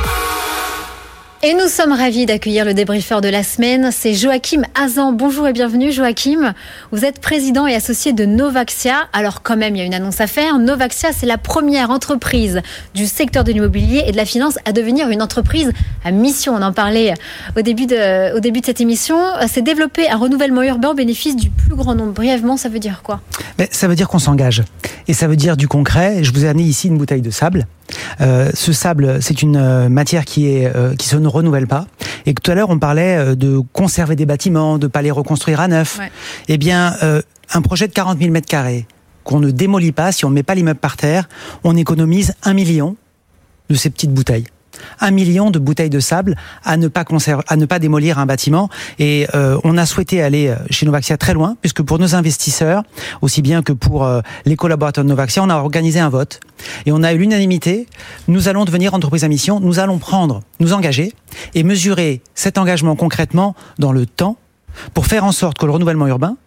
Et 1.48 1.54
nous 1.54 1.68
sommes 1.68 1.92
ravis 1.92 2.26
d'accueillir 2.26 2.66
le 2.66 2.74
débriefeur 2.74 3.22
de 3.22 3.30
la 3.30 3.44
semaine. 3.44 3.92
C'est 3.92 4.16
Joachim 4.16 4.64
Azan. 4.74 5.12
Bonjour 5.12 5.48
et 5.48 5.54
bienvenue 5.54 5.92
Joachim. 5.92 6.56
Vous 6.92 7.06
êtes 7.06 7.22
président 7.22 7.68
et 7.68 7.76
associé 7.76 8.14
de 8.14 8.26
Novaxia. 8.26 8.96
Alors 9.14 9.44
quand 9.44 9.56
même, 9.56 9.76
il 9.76 9.78
y 9.78 9.82
a 9.84 9.86
une 9.86 9.94
annonce 9.94 10.20
à 10.22 10.26
faire. 10.26 10.58
Novaxia, 10.58 11.10
c'est 11.14 11.28
la 11.28 11.38
première 11.38 11.92
entreprise 11.92 12.64
du 12.96 13.06
secteur 13.06 13.44
de 13.44 13.52
l'immobilier 13.52 14.06
et 14.08 14.12
de 14.12 14.18
la 14.18 14.26
finance 14.26 14.58
à 14.66 14.72
devenir 14.72 15.10
une 15.10 15.22
entreprise 15.22 15.72
à 16.04 16.10
mission. 16.10 16.56
On 16.56 16.64
en 16.64 16.74
parlait 16.74 17.14
au 17.56 17.62
début 17.62 17.86
de, 17.86 18.66
cette 18.66 18.82
émission. 18.82 19.16
C'est 19.48 19.62
développer 19.62 20.10
un 20.10 20.18
renouvellement 20.18 20.64
urbain 20.64 20.90
au 20.90 20.96
bénéfice 20.96 21.36
du 21.36 21.52
plus 21.52 21.76
grand 21.76 21.94
nombre. 21.94 22.14
Brièvement, 22.14 22.58
ça 22.58 22.70
veut 22.70 22.80
dire 22.80 23.04
quoi? 23.04 23.22
Ça 23.70 23.88
veut 23.88 23.96
dire 23.96 24.08
qu'on 24.08 24.18
s'engage. 24.18 24.64
Et 25.08 25.14
ça 25.14 25.28
veut 25.28 25.36
dire 25.36 25.58
du 25.58 25.68
concret. 25.68 26.24
Je 26.24 26.34
vous 26.34 26.44
ai 26.44 26.48
amené 26.48 26.64
ici 26.64 26.88
une 26.88 26.98
bouteille 26.98 27.22
de 27.22 27.30
sable. 27.30 27.68
Euh, 28.22 28.52
ce 28.54 28.74
sable, 28.74 29.20
c'est 29.22 29.42
une 29.42 29.58
euh, 29.58 29.90
matière 29.90 30.26
qui 30.26 30.48
est 30.48 30.72
euh, 30.76 30.96
qui 30.96 31.08
se 31.08 31.16
ne 31.16 31.28
renouvelle 31.36 31.68
pas. 31.68 31.86
Et 32.26 32.34
tout 32.34 32.50
à 32.50 32.56
l'heure, 32.56 32.72
on 32.72 32.80
parlait 32.80 33.36
de 33.36 33.62
conserver 33.72 34.16
des 34.16 34.26
bâtiments, 34.26 34.80
de 34.80 34.88
pas 34.88 35.04
les 35.04 35.12
reconstruire 35.12 35.60
à 35.60 35.68
neuf. 35.68 36.00
Eh 36.48 36.58
bien, 36.58 36.96
un 37.54 37.62
projet 37.62 37.88
de 37.88 37.94
40 37.94 38.18
000 38.20 38.32
mètres 38.32 38.48
carrés 38.48 38.88
qu'on 39.24 39.40
ne 39.40 39.52
démolit 39.52 39.92
pas, 39.92 40.12
si 40.12 40.26
on 40.26 40.30
ne 40.30 40.36
met 40.36 40.44
pas 40.44 40.56
l'immeuble 40.56 40.80
par 40.80 40.98
terre, 40.98 41.28
on 41.64 41.76
économise 41.76 42.34
un 42.44 42.54
million 42.54 42.96
de 43.70 43.76
ces 43.76 43.90
petites 43.90 44.14
bouteilles 44.14 44.46
un 45.00 45.12
million 45.12 45.52
de 45.52 45.60
bouteilles 45.60 45.90
de 45.90 46.00
sable 46.00 46.36
à 46.64 46.78
ne 46.78 46.88
pas 46.88 47.04
conserver, 47.04 47.44
à 47.48 47.56
ne 47.56 47.66
pas 47.66 47.80
démolir 47.80 48.20
un 48.20 48.26
bâtiment. 48.26 48.70
Et 49.00 49.28
euh, 49.36 49.58
on 49.64 49.78
a 49.78 49.86
souhaité 49.86 50.22
aller 50.22 50.48
euh, 50.48 50.56
chez 50.70 50.86
Novaxia 50.86 51.18
très 51.18 51.34
loin, 51.34 51.58
puisque 51.62 51.82
pour 51.82 52.00
nos 52.00 52.16
investisseurs, 52.16 52.84
aussi 53.22 53.42
bien 53.42 53.62
que 53.62 53.74
pour 53.74 54.06
euh, 54.06 54.22
les 54.46 54.56
collaborateurs 54.56 55.04
de 55.04 55.10
Novaxia, 55.10 55.44
on 55.44 55.50
a 55.50 55.56
organisé 55.56 56.00
un 56.00 56.10
vote 56.10 56.40
et 56.86 56.92
on 56.92 57.04
a 57.04 57.14
eu 57.14 57.18
l'unanimité. 57.18 57.88
Nous 58.28 58.48
allons 58.48 58.66
devenir 58.66 58.94
entreprise 58.94 59.24
à 59.24 59.28
mission. 59.28 59.60
Nous 59.60 59.80
allons 59.80 59.98
prendre, 59.98 60.42
nous 60.60 60.74
engager 60.74 61.14
et 61.54 61.64
mesurer 61.64 62.22
cet 62.34 62.58
engagement 62.58 62.96
concrètement 62.96 63.56
dans 63.80 63.92
le 63.92 64.06
temps 64.06 64.38
pour 64.94 65.06
faire 65.06 65.24
en 65.24 65.32
sorte 65.32 65.58
que 65.58 65.66
le 65.66 65.72
renouvellement 65.72 66.08
urbain 66.08 66.38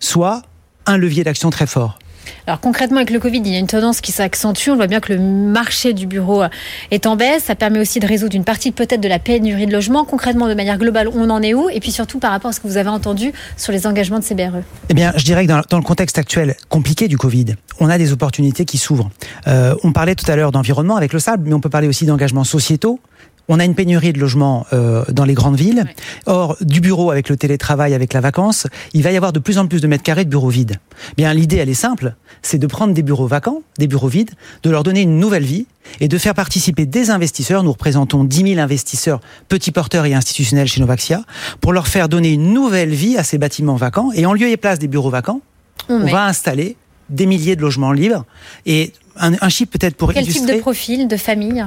soit 0.00 0.42
un 0.86 0.96
levier 0.96 1.24
d'action 1.24 1.50
très 1.50 1.66
fort. 1.66 1.98
Alors 2.46 2.60
concrètement, 2.60 2.98
avec 2.98 3.10
le 3.10 3.18
Covid, 3.18 3.38
il 3.38 3.48
y 3.48 3.56
a 3.56 3.58
une 3.58 3.66
tendance 3.66 4.00
qui 4.00 4.12
s'accentue. 4.12 4.70
On 4.70 4.76
voit 4.76 4.86
bien 4.86 5.00
que 5.00 5.12
le 5.12 5.18
marché 5.18 5.92
du 5.92 6.06
bureau 6.06 6.42
est 6.90 7.06
en 7.06 7.16
baisse. 7.16 7.44
Ça 7.44 7.54
permet 7.54 7.80
aussi 7.80 8.00
de 8.00 8.06
résoudre 8.06 8.36
une 8.36 8.44
partie 8.44 8.72
peut-être 8.72 9.00
de 9.00 9.08
la 9.08 9.18
pénurie 9.18 9.66
de 9.66 9.72
logement. 9.72 10.04
Concrètement, 10.04 10.48
de 10.48 10.54
manière 10.54 10.78
globale, 10.78 11.08
on 11.14 11.30
en 11.30 11.42
est 11.42 11.54
où? 11.54 11.68
Et 11.70 11.80
puis 11.80 11.92
surtout 11.92 12.18
par 12.18 12.30
rapport 12.30 12.50
à 12.50 12.52
ce 12.52 12.60
que 12.60 12.68
vous 12.68 12.76
avez 12.76 12.88
entendu 12.88 13.32
sur 13.56 13.72
les 13.72 13.86
engagements 13.86 14.18
de 14.18 14.24
CBRE. 14.24 14.62
Eh 14.88 14.94
bien, 14.94 15.12
je 15.16 15.24
dirais 15.24 15.46
que 15.46 15.52
dans, 15.52 15.78
le 15.78 15.84
contexte 15.84 16.18
actuel 16.18 16.56
compliqué 16.68 17.08
du 17.08 17.18
Covid, 17.18 17.56
on 17.80 17.88
a 17.88 17.98
des 17.98 18.12
opportunités 18.12 18.64
qui 18.64 18.78
s'ouvrent. 18.78 19.10
Euh, 19.46 19.74
on 19.84 19.92
parlait 19.92 20.14
tout 20.14 20.30
à 20.30 20.36
l'heure 20.36 20.52
d'environnement 20.52 20.96
avec 20.96 21.12
le 21.12 21.18
sable, 21.18 21.44
mais 21.46 21.54
on 21.54 21.60
peut 21.60 21.70
parler 21.70 21.88
aussi 21.88 22.06
d'engagements 22.06 22.44
sociétaux. 22.44 23.00
On 23.48 23.60
a 23.60 23.64
une 23.64 23.74
pénurie 23.74 24.12
de 24.12 24.18
logements 24.18 24.66
euh, 24.72 25.04
dans 25.10 25.24
les 25.24 25.34
grandes 25.34 25.56
villes. 25.56 25.84
Or, 26.26 26.56
du 26.60 26.80
bureau 26.80 27.10
avec 27.10 27.28
le 27.28 27.36
télétravail, 27.36 27.94
avec 27.94 28.12
la 28.12 28.20
vacance, 28.20 28.66
il 28.92 29.02
va 29.02 29.12
y 29.12 29.16
avoir 29.16 29.32
de 29.32 29.38
plus 29.38 29.58
en 29.58 29.66
plus 29.66 29.80
de 29.80 29.86
mètres 29.86 30.02
carrés 30.02 30.24
de 30.24 30.30
bureaux 30.30 30.48
vides. 30.48 30.76
Bien, 31.16 31.32
l'idée, 31.32 31.56
elle 31.56 31.68
est 31.68 31.74
simple, 31.74 32.14
c'est 32.42 32.58
de 32.58 32.66
prendre 32.66 32.92
des 32.92 33.02
bureaux 33.02 33.26
vacants, 33.26 33.62
des 33.78 33.86
bureaux 33.86 34.08
vides, 34.08 34.32
de 34.62 34.70
leur 34.70 34.82
donner 34.82 35.02
une 35.02 35.18
nouvelle 35.18 35.44
vie 35.44 35.66
et 36.00 36.08
de 36.08 36.18
faire 36.18 36.34
participer 36.34 36.86
des 36.86 37.10
investisseurs. 37.10 37.62
Nous 37.62 37.72
représentons 37.72 38.24
10 38.24 38.54
000 38.54 38.60
investisseurs, 38.60 39.20
petits 39.48 39.72
porteurs 39.72 40.06
et 40.06 40.14
institutionnels 40.14 40.66
chez 40.66 40.80
Novaxia, 40.80 41.22
pour 41.60 41.72
leur 41.72 41.86
faire 41.86 42.08
donner 42.08 42.32
une 42.32 42.52
nouvelle 42.52 42.94
vie 42.94 43.16
à 43.16 43.22
ces 43.22 43.38
bâtiments 43.38 43.76
vacants. 43.76 44.10
Et 44.14 44.26
en 44.26 44.32
lieu 44.32 44.48
et 44.48 44.56
place 44.56 44.78
des 44.78 44.88
bureaux 44.88 45.10
vacants, 45.10 45.40
on, 45.88 46.06
va 46.06 46.24
installer 46.24 46.76
des 47.10 47.26
milliers 47.26 47.54
de 47.54 47.60
logements 47.60 47.92
libres. 47.92 48.24
Et 48.64 48.92
un, 49.16 49.34
un 49.40 49.48
chiffre 49.48 49.70
peut-être 49.70 49.94
pour 49.94 50.12
Quel 50.12 50.26
type 50.26 50.46
de 50.46 50.58
profil, 50.58 51.06
de 51.06 51.16
famille? 51.16 51.64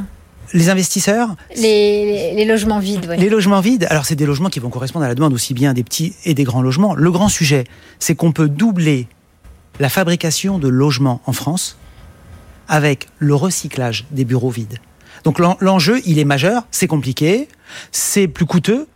Les 0.54 0.70
investisseurs 0.70 1.36
les, 1.56 2.46
logements 2.46 2.80
vides. 2.80 3.10
Les 3.18 3.30
logements 3.30 3.62
vides, 3.62 3.86
alors 3.90 4.06
c'est 4.06 4.16
des 4.16 4.26
logements 4.26 4.50
qui 4.50 4.60
vont 4.60 4.70
correspondre 4.70 5.06
à 5.06 5.08
la 5.08 5.16
demande 5.16 5.34
aussi 5.34 5.54
bien 5.54 5.74
des 5.74 5.84
petits 5.84 6.14
et 6.26 6.34
des 6.34 6.44
grands 6.44 6.62
logements. 6.62 6.96
Le 6.96 7.12
grand 7.12 7.30
sujet, 7.30 7.66
c'est 8.00 8.16
qu'on 8.16 8.32
peut 8.32 8.50
doubler 8.50 9.08
la 9.80 9.90
fabrication 9.90 10.60
de 10.60 10.68
logements 10.68 11.22
en 11.26 11.34
France 11.34 11.78
avec 12.68 13.08
le 13.18 13.36
recyclage 13.36 14.06
des 14.12 14.26
bureaux 14.26 14.50
vides. 14.50 14.80
Donc 15.24 15.40
l'enjeu, 15.40 16.02
il 16.06 16.20
est 16.20 16.26
majeur, 16.26 16.68
c'est 16.72 16.88
compliqué, 16.88 17.48
c'est 17.92 18.28
plus 18.28 18.46
coûteux, 18.46 18.88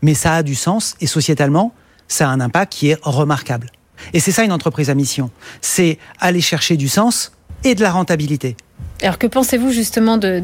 mais 0.00 0.14
ça 0.14 0.34
a 0.34 0.42
du 0.42 0.54
sens 0.54 0.96
et 1.00 1.06
sociétalement, 1.06 1.74
ça 2.08 2.28
a 2.28 2.32
un 2.32 2.40
impact 2.40 2.72
qui 2.72 2.90
est 2.90 2.98
remarquable. 3.02 3.70
Et 4.12 4.20
c'est 4.20 4.32
ça 4.32 4.44
une 4.44 4.52
entreprise 4.52 4.90
à 4.90 4.94
mission, 4.94 5.30
c'est 5.60 5.98
aller 6.20 6.40
chercher 6.40 6.76
du 6.76 6.88
sens 6.88 7.32
et 7.64 7.74
de 7.74 7.82
la 7.82 7.92
rentabilité. 7.92 8.56
Alors 9.02 9.18
que 9.18 9.26
pensez-vous 9.26 9.70
justement 9.70 10.16
de, 10.16 10.42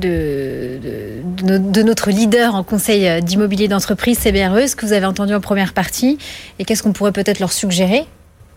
notre 1.83 2.11
leader 2.11 2.55
en 2.55 2.65
conseil 2.65 3.23
d'immobilier 3.23 3.69
d'entreprise, 3.69 4.19
CBRE, 4.19 4.69
ce 4.69 4.75
que 4.75 4.85
vous 4.85 4.93
avez 4.93 5.07
entendu 5.07 5.35
en 5.35 5.41
première 5.41 5.73
partie, 5.73 6.19
et 6.59 6.65
qu'est-ce 6.65 6.83
qu'on 6.83 6.93
pourrait 6.93 7.13
peut-être 7.13 7.39
leur 7.39 7.53
suggérer? 7.53 8.05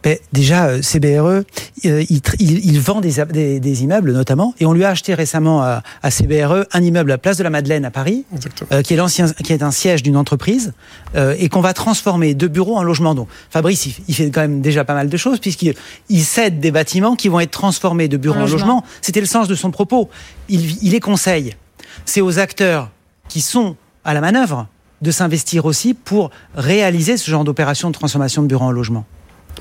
Ben, 0.03 0.17
déjà, 0.33 0.65
euh, 0.65 0.81
CBRE, 0.81 1.43
euh, 1.85 2.03
il, 2.09 2.21
il, 2.39 2.79
vend 2.79 3.01
des, 3.01 3.59
des, 3.59 3.83
immeubles 3.83 4.13
notamment, 4.13 4.53
et 4.59 4.65
on 4.65 4.73
lui 4.73 4.83
a 4.83 4.89
acheté 4.89 5.13
récemment 5.13 5.61
à, 5.61 5.83
à 6.01 6.11
CBRE 6.11 6.65
un 6.71 6.83
immeuble 6.83 7.11
à 7.11 7.17
Place 7.17 7.37
de 7.37 7.43
la 7.43 7.49
Madeleine 7.49 7.85
à 7.85 7.91
Paris, 7.91 8.25
euh, 8.71 8.81
qui 8.81 8.93
est 8.93 8.97
l'ancien, 8.97 9.27
qui 9.31 9.53
est 9.53 9.63
un 9.63 9.71
siège 9.71 10.03
d'une 10.03 10.17
entreprise, 10.17 10.73
euh, 11.15 11.35
et 11.37 11.49
qu'on 11.49 11.61
va 11.61 11.73
transformer 11.73 12.33
de 12.33 12.47
bureaux 12.47 12.77
en 12.77 12.83
logement. 12.83 13.15
Donc, 13.15 13.27
Fabrice, 13.49 13.89
il, 14.07 14.13
fait 14.15 14.29
quand 14.31 14.41
même 14.41 14.61
déjà 14.61 14.83
pas 14.83 14.93
mal 14.93 15.09
de 15.09 15.17
choses 15.17 15.39
puisqu'il 15.39 15.73
il 16.09 16.23
cède 16.23 16.59
des 16.59 16.71
bâtiments 16.71 17.15
qui 17.15 17.27
vont 17.27 17.39
être 17.39 17.51
transformés 17.51 18.07
de 18.07 18.17
bureaux 18.17 18.39
en, 18.39 18.47
logement. 18.47 18.83
C'était 19.01 19.21
le 19.21 19.25
sens 19.25 19.47
de 19.47 19.55
son 19.55 19.71
propos. 19.71 20.09
Il, 20.49 20.83
il 20.83 20.95
est 20.95 20.99
conseil. 20.99 21.55
C'est 22.05 22.21
aux 22.21 22.39
acteurs 22.39 22.89
qui 23.27 23.41
sont 23.41 23.75
à 24.03 24.13
la 24.13 24.21
manœuvre 24.21 24.67
de 25.01 25.11
s'investir 25.11 25.65
aussi 25.65 25.93
pour 25.93 26.29
réaliser 26.55 27.17
ce 27.17 27.29
genre 27.29 27.43
d'opération 27.43 27.89
de 27.89 27.93
transformation 27.93 28.41
de 28.41 28.47
bureaux 28.47 28.65
en 28.65 28.71
logement. 28.71 29.05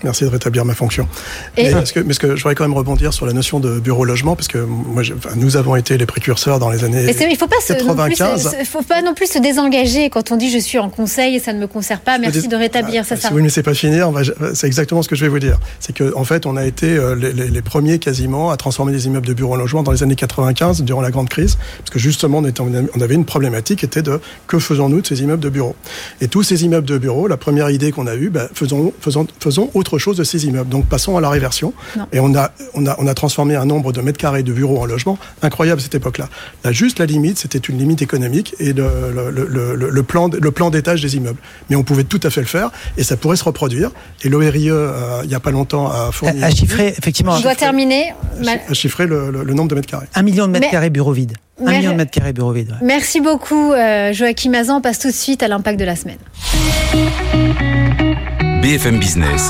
Merci 0.03 0.25
de 0.25 0.29
rétablir 0.29 0.65
ma 0.65 0.75
fonction. 0.75 1.09
mais, 1.57 1.85
ce 1.85 1.93
que, 1.93 2.01
mais 2.01 2.15
ce 2.15 2.21
que 2.21 2.37
je 2.37 2.43
voudrais 2.43 2.55
quand 2.55 2.65
même 2.65 2.77
rebondir 2.77 3.13
sur 3.13 3.27
la 3.27 3.33
notion 3.33 3.61
de 3.61 3.79
bureau-logement, 3.81 4.37
parce 4.37 4.49
que 4.49 4.59
moi, 4.59 5.03
nous 5.37 5.57
avons 5.57 5.77
été 5.77 5.99
les 5.99 6.07
précurseurs 6.07 6.59
dans 6.59 6.71
les 6.71 6.85
années 6.85 7.05
mais 7.05 7.33
il 7.33 7.37
faut 7.37 7.47
pas 7.47 7.57
95. 7.67 8.51
Il 8.53 8.59
ne 8.61 8.65
faut 8.65 8.83
pas 8.83 9.03
non 9.03 9.15
plus 9.15 9.31
se 9.31 9.39
désengager 9.39 10.11
quand 10.11 10.33
on 10.33 10.37
dit 10.37 10.51
je 10.51 10.59
suis 10.59 10.79
en 10.79 10.89
conseil 10.89 11.37
et 11.37 11.39
ça 11.39 11.53
ne 11.53 11.59
me 11.59 11.67
concerne 11.67 12.01
pas. 12.01 12.19
Merci 12.19 12.49
de 12.49 12.57
rétablir 12.57 13.05
ça. 13.05 13.17
Si 13.17 13.29
vous 13.31 13.39
ne 13.39 13.45
laissez 13.45 13.63
pas 13.63 13.75
finir, 13.75 14.11
c'est 14.55 14.67
exactement 14.67 15.03
ce 15.03 15.09
que 15.09 15.17
je 15.17 15.23
vais 15.23 15.29
vous 15.29 15.39
dire. 15.39 15.59
C'est 15.79 15.97
qu'en 15.97 16.21
en 16.21 16.25
fait, 16.25 16.47
on 16.47 16.57
a 16.57 16.65
été 16.65 16.87
euh, 16.97 17.15
les, 17.15 17.33
les, 17.33 17.63
premiers 17.63 17.99
quasiment 17.99 18.51
à 18.51 18.57
transformer 18.57 18.93
des 18.93 19.07
immeubles 19.07 19.27
de 19.27 19.35
bureau-logement 19.35 19.83
dans 19.83 19.93
les 19.93 20.03
années 20.03 20.17
95, 20.17 20.83
durant 20.83 21.01
la 21.01 21.11
grande 21.11 21.29
crise, 21.29 21.57
parce 21.79 21.91
que 21.91 21.99
justement, 21.99 22.39
on, 22.39 22.45
était, 22.45 22.61
on 22.61 23.01
avait 23.01 23.15
une 23.15 23.25
problématique 23.25 23.81
qui 23.81 23.85
était 23.85 24.03
de 24.03 24.21
que 24.47 24.59
faisons-nous 24.59 25.03
de 25.03 25.07
ces 25.07 25.23
immeubles 25.23 25.43
de 25.43 25.49
bureau 25.49 25.77
Et 26.21 26.29
tous 26.29 26.43
ces 26.43 26.65
immeubles 26.65 26.87
de 26.87 26.99
bureau, 26.99 27.27
la 27.27 27.37
première 27.37 27.71
idée 27.71 27.93
qu'on 27.93 28.07
a 28.07 28.15
eue, 28.15 28.31
bah, 28.31 28.49
faisons, 28.55 28.93
faisons, 29.01 29.27
faisons 29.39 29.71
autre 29.81 29.99
chose 29.99 30.17
de 30.17 30.25
ces 30.25 30.47
immeubles. 30.47 30.71
Donc 30.71 30.87
passons 30.87 31.17
à 31.17 31.21
la 31.21 31.29
réversion. 31.29 31.73
Et 32.13 32.21
on 32.21 32.35
a, 32.35 32.53
on, 32.75 32.87
a, 32.87 32.95
on 32.99 33.07
a 33.07 33.15
transformé 33.15 33.57
un 33.57 33.65
nombre 33.65 33.93
de 33.93 34.01
mètres 34.01 34.19
carrés 34.19 34.45
de 34.45 34.53
bureaux 34.53 34.79
en 34.81 34.87
logement 34.87 35.19
incroyable 35.43 35.81
à 35.81 35.83
cette 35.83 35.95
époque-là. 35.97 36.29
Là, 36.65 36.73
juste 36.73 36.99
la 36.99 37.07
limite, 37.07 37.39
c'était 37.39 37.59
une 37.59 37.79
limite 37.79 38.03
économique 38.03 38.55
et 38.61 38.73
le, 38.73 38.89
le, 39.15 39.47
le, 39.75 39.91
le 39.91 40.03
plan, 40.03 40.29
le 40.29 40.51
plan 40.51 40.71
d'étage 40.71 41.03
des 41.03 41.17
immeubles. 41.17 41.41
Mais 41.69 41.77
on 41.77 41.83
pouvait 41.83 42.05
tout 42.05 42.21
à 42.23 42.31
fait 42.31 42.41
le 42.41 42.47
faire 42.47 42.71
et 42.97 43.03
ça 43.03 43.17
pourrait 43.17 43.37
se 43.37 43.45
reproduire. 43.45 43.91
Et 44.23 44.29
l'ORIE, 44.29 44.71
euh, 44.71 45.21
il 45.25 45.29
n'y 45.29 45.35
a 45.35 45.41
pas 45.41 45.51
longtemps, 45.51 45.91
a 45.91 46.13
fourni... 46.13 46.43
A 46.43 46.51
chiffré, 46.51 46.95
effectivement... 46.97 47.37
Je 47.37 47.43
dois 47.43 47.55
terminer. 47.55 48.13
A 48.69 48.75
chiffré 48.75 49.07
le, 49.07 49.31
nombre 49.55 49.69
de 49.69 49.75
mètres 49.75 49.89
carrés. 49.89 50.07
Un 50.15 50.23
million 50.23 50.47
de 50.47 50.53
mètres 50.53 50.71
carrés 50.71 50.91
bureaux 50.91 51.13
vides. 51.13 51.37
Un 51.65 51.73
million 51.73 51.93
de 51.93 51.97
mètres 51.97 52.11
carrés 52.11 52.33
bureaux 52.33 52.53
vides. 52.53 52.75
Merci 52.83 53.21
beaucoup, 53.21 53.73
euh, 53.73 54.13
Joachim 54.13 54.51
Mazan. 54.51 54.79
On 54.79 54.81
passe 54.81 54.99
tout 54.99 55.09
de 55.09 55.13
suite 55.13 55.43
à 55.43 55.49
l'impact 55.49 55.79
de 55.79 55.85
la 55.85 55.97
semaine. 55.97 56.19
BFM 58.63 58.99
Business. 58.99 59.49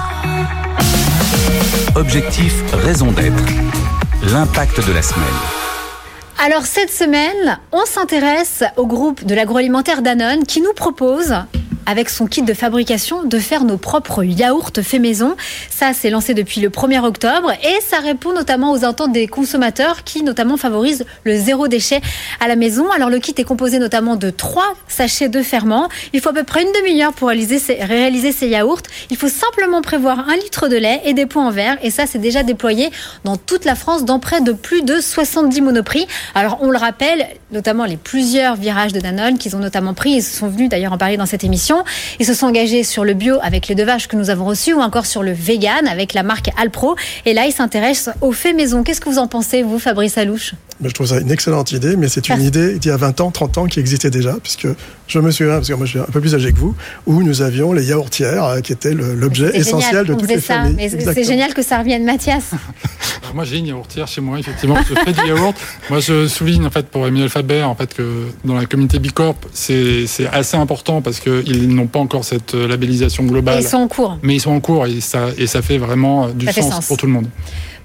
Objectif, 1.97 2.55
raison 2.73 3.11
d'être. 3.11 3.43
L'impact 4.33 4.87
de 4.87 4.93
la 4.93 5.03
semaine. 5.03 5.27
Alors 6.39 6.65
cette 6.65 6.93
semaine, 6.93 7.59
on 7.73 7.85
s'intéresse 7.87 8.63
au 8.77 8.87
groupe 8.87 9.25
de 9.25 9.35
l'agroalimentaire 9.35 10.03
Danone 10.03 10.45
qui 10.45 10.61
nous 10.61 10.73
propose 10.75 11.35
avec 11.87 12.11
son 12.11 12.27
kit 12.27 12.43
de 12.43 12.55
fabrication 12.55 13.25
de 13.25 13.39
faire 13.39 13.65
nos 13.65 13.77
propres 13.77 14.25
yaourts 14.25 14.71
faits 14.83 15.01
maison. 15.01 15.37
Ça, 15.69 15.93
c'est 15.93 16.11
lancé 16.11 16.35
depuis 16.35 16.61
le 16.61 16.69
1er 16.69 17.01
octobre 17.01 17.53
et 17.53 17.81
ça 17.81 17.99
répond 17.99 18.33
notamment 18.33 18.73
aux 18.73 18.85
attentes 18.85 19.13
des 19.13 19.27
consommateurs 19.27 20.05
qui 20.05 20.23
notamment 20.23 20.57
favorisent 20.57 21.05
le 21.25 21.37
zéro 21.37 21.69
déchet 21.69 22.01
à 22.41 22.49
la 22.49 22.57
maison. 22.57 22.91
Alors 22.91 23.11
le 23.11 23.19
kit 23.19 23.35
est 23.37 23.45
composé 23.45 23.79
notamment 23.79 24.17
de 24.17 24.31
trois 24.31 24.75
sachets 24.89 25.29
de 25.29 25.43
ferment. 25.43 25.89
Il 26.13 26.21
faut 26.21 26.31
à 26.31 26.33
peu 26.33 26.45
près 26.45 26.63
une 26.63 26.73
demi-heure 26.73 27.13
pour 27.13 27.29
réaliser 27.29 27.59
ces, 27.59 27.75
réaliser 27.75 28.33
ces 28.33 28.49
yaourts. 28.49 28.83
Il 29.11 29.17
faut 29.17 29.29
simplement 29.29 29.83
prévoir 29.83 30.29
un 30.29 30.37
litre 30.37 30.69
de 30.69 30.77
lait 30.77 31.01
et 31.05 31.15
des 31.15 31.27
pots 31.27 31.41
en 31.41 31.51
verre 31.51 31.79
et 31.83 31.91
ça, 31.91 32.07
c'est 32.07 32.19
déjà 32.19 32.43
déployé 32.43 32.91
dans 33.25 33.37
toute 33.37 33.65
la 33.65 33.75
France 33.75 34.05
dans 34.05 34.19
près 34.19 34.41
de 34.41 34.53
plus 34.53 34.83
de 34.83 35.01
70 35.01 35.61
monoprix. 35.61 36.07
Alors 36.35 36.59
on 36.61 36.71
le 36.71 36.79
rappelle, 36.79 37.27
notamment 37.53 37.85
les 37.85 37.97
plusieurs 37.97 38.57
virages 38.57 38.93
de 38.93 39.01
Danone 39.01 39.39
qu'ils 39.39 39.57
ont 39.57 39.61
notamment 39.61 39.95
pris, 39.95 40.11
ils 40.11 40.23
sont 40.23 40.49
venus 40.49 40.69
d'ailleurs 40.69 40.93
en 40.93 40.99
parler 40.99 41.17
dans 41.17 41.27
cette 41.27 41.45
émission. 41.45 41.70
Ils 42.19 42.27
se 42.27 42.35
sont 42.35 42.47
engagés 42.47 42.85
sur 42.85 43.05
le 43.05 43.15
bio 43.15 43.39
avec 43.43 43.69
les 43.69 43.75
deux 43.75 43.85
vaches 43.85 44.09
que 44.09 44.17
nous 44.17 44.31
avons 44.31 44.45
reçues 44.45 44.75
ou 44.75 44.81
encore 44.81 45.07
sur 45.07 45.23
le 45.23 45.33
vegan 45.33 45.87
avec 45.87 46.15
la 46.15 46.23
marque 46.23 46.51
Alpro. 46.57 46.97
Et 47.27 47.33
là, 47.33 47.47
ils 47.47 47.53
s'intéressent 47.53 48.15
aux 48.21 48.33
faits 48.33 48.57
maison. 48.57 48.83
Qu'est-ce 48.83 49.01
que 49.01 49.09
vous 49.09 49.19
en 49.19 49.29
pensez, 49.29 49.63
vous, 49.63 49.79
Fabrice 49.79 50.19
Alouche? 50.19 50.55
Je 50.89 50.95
trouve 50.95 51.07
ça 51.07 51.19
une 51.19 51.31
excellente 51.31 51.73
idée, 51.73 51.97
mais 51.97 52.09
c'est 52.09 52.29
une 52.29 52.41
idée 52.41 52.79
d'il 52.79 52.89
y 52.89 52.93
a 52.93 52.97
20 52.97 53.21
ans, 53.21 53.31
30 53.31 53.59
ans 53.59 53.67
qui 53.67 53.81
existait 53.81 54.11
déjà, 54.11 54.37
puisque 54.43 54.69
je 55.07 55.19
me 55.19 55.31
souviens, 55.31 55.57
parce 55.57 55.69
que 55.69 55.75
moi 55.75 55.87
je 55.87 55.91
suis 55.91 55.99
un 55.99 56.05
peu 56.05 56.21
plus 56.21 56.35
âgé 56.35 56.53
que 56.53 56.59
vous, 56.59 56.75
où 57.07 57.23
nous 57.23 57.43
avions 57.43 57.73
les 57.73 57.87
yaourtières, 57.87 58.45
euh, 58.45 58.61
qui 58.61 58.73
étaient 58.73 58.95
l'objet 58.95 59.57
essentiel 59.57 60.07
de 60.07 60.15
toutes 60.15 60.29
les 60.29 60.41
ça. 60.41 60.63
familles. 60.63 60.91
C'est 60.91 61.25
génial 61.25 61.53
que 61.53 61.63
ça 61.63 61.79
revienne, 61.79 62.05
Mathias. 62.05 62.53
moi 63.35 63.45
j'ai 63.45 63.59
une 63.59 63.67
yaourtière 63.67 64.09
chez 64.09 64.21
moi, 64.21 64.39
effectivement, 64.39 64.77
je 64.89 64.95
fais 64.95 65.13
du 65.13 65.29
yaourt. 65.29 65.55
Moi 65.91 66.01
je 66.01 66.27
souligne 66.27 66.65
en 66.65 66.71
fait 66.71 66.87
pour 66.87 67.07
Emmanuel 67.07 67.29
Faber 67.29 67.63
en 67.63 67.75
fait 67.75 67.93
que 67.93 68.27
dans 68.45 68.55
la 68.55 68.67
communauté 68.67 68.99
Bicorp, 68.99 69.37
c'est 69.53 70.07
assez 70.33 70.57
important 70.57 71.03
parce 71.03 71.21
qu'ils 71.21 71.75
n'ont 71.75 71.87
pas 71.87 71.99
encore 71.99 72.25
cette 72.25 72.55
euh, 72.55 72.67
labellisation 72.67 73.25
globale. 73.25 73.61
ils 73.61 73.67
sont 73.67 73.77
en 73.77 73.89
cours. 73.89 74.19
Mais 74.23 74.37
ils 74.37 74.41
sont 74.41 74.53
en 74.53 74.61
cours 74.61 74.87
et 74.87 75.01
ça, 75.01 75.29
et 75.37 75.47
ça 75.47 75.63
fait 75.63 75.79
vraiment 75.79 76.29
du 76.29 76.47
sens 76.47 76.87
pour 76.87 76.97
tout 76.97 77.07
le 77.07 77.13
monde. 77.13 77.27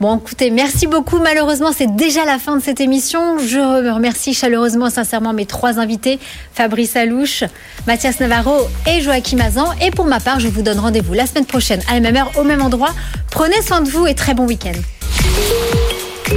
Bon, 0.02 0.18
écoutez, 0.18 0.52
merci 0.52 0.88
beaucoup. 0.88 1.20
Malheureusement, 1.20 1.72
c'est 1.76 1.96
déjà 1.96 2.26
la 2.26 2.38
fin 2.38 2.58
de 2.58 2.62
cette 2.62 2.82
émission. 2.82 3.40
Je 3.40 3.92
remercie 3.94 4.34
chaleureusement, 4.34 4.90
sincèrement, 4.90 5.32
mes 5.32 5.46
trois 5.46 5.80
invités, 5.80 6.20
Fabrice 6.54 6.96
Alouche, 6.98 7.44
Mathias 7.88 8.20
Navarro 8.20 8.68
et 8.88 9.02
Joachim 9.02 9.40
Azan. 9.40 9.72
Et 9.82 9.92
pour 9.92 10.06
ma 10.06 10.20
part, 10.20 10.40
je 10.40 10.50
vous 10.50 10.62
donne 10.62 10.80
rendez-vous 10.80 11.14
la 11.14 11.26
semaine 11.26 11.46
prochaine 11.46 11.82
à 11.90 11.94
la 11.94 12.02
même 12.02 12.18
heure, 12.18 12.32
au 12.38 12.44
même 12.44 12.62
endroit. 12.62 12.94
Prenez 13.32 13.62
soin 13.62 13.82
de 13.82 13.90
vous 13.90 14.06
et 14.06 14.16
très 14.16 14.34
bon 14.34 14.46
week-end. 14.46 14.74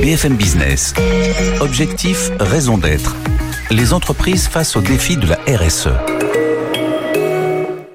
BFM 0.01 0.37
Business. 0.37 0.95
Objectif, 1.61 2.31
raison 2.39 2.79
d'être. 2.79 3.17
Les 3.71 3.93
entreprises 3.93 4.47
face 4.47 4.77
aux 4.77 4.81
défis 4.81 5.17
de 5.17 5.27
la 5.27 5.39
RSE. 5.57 5.89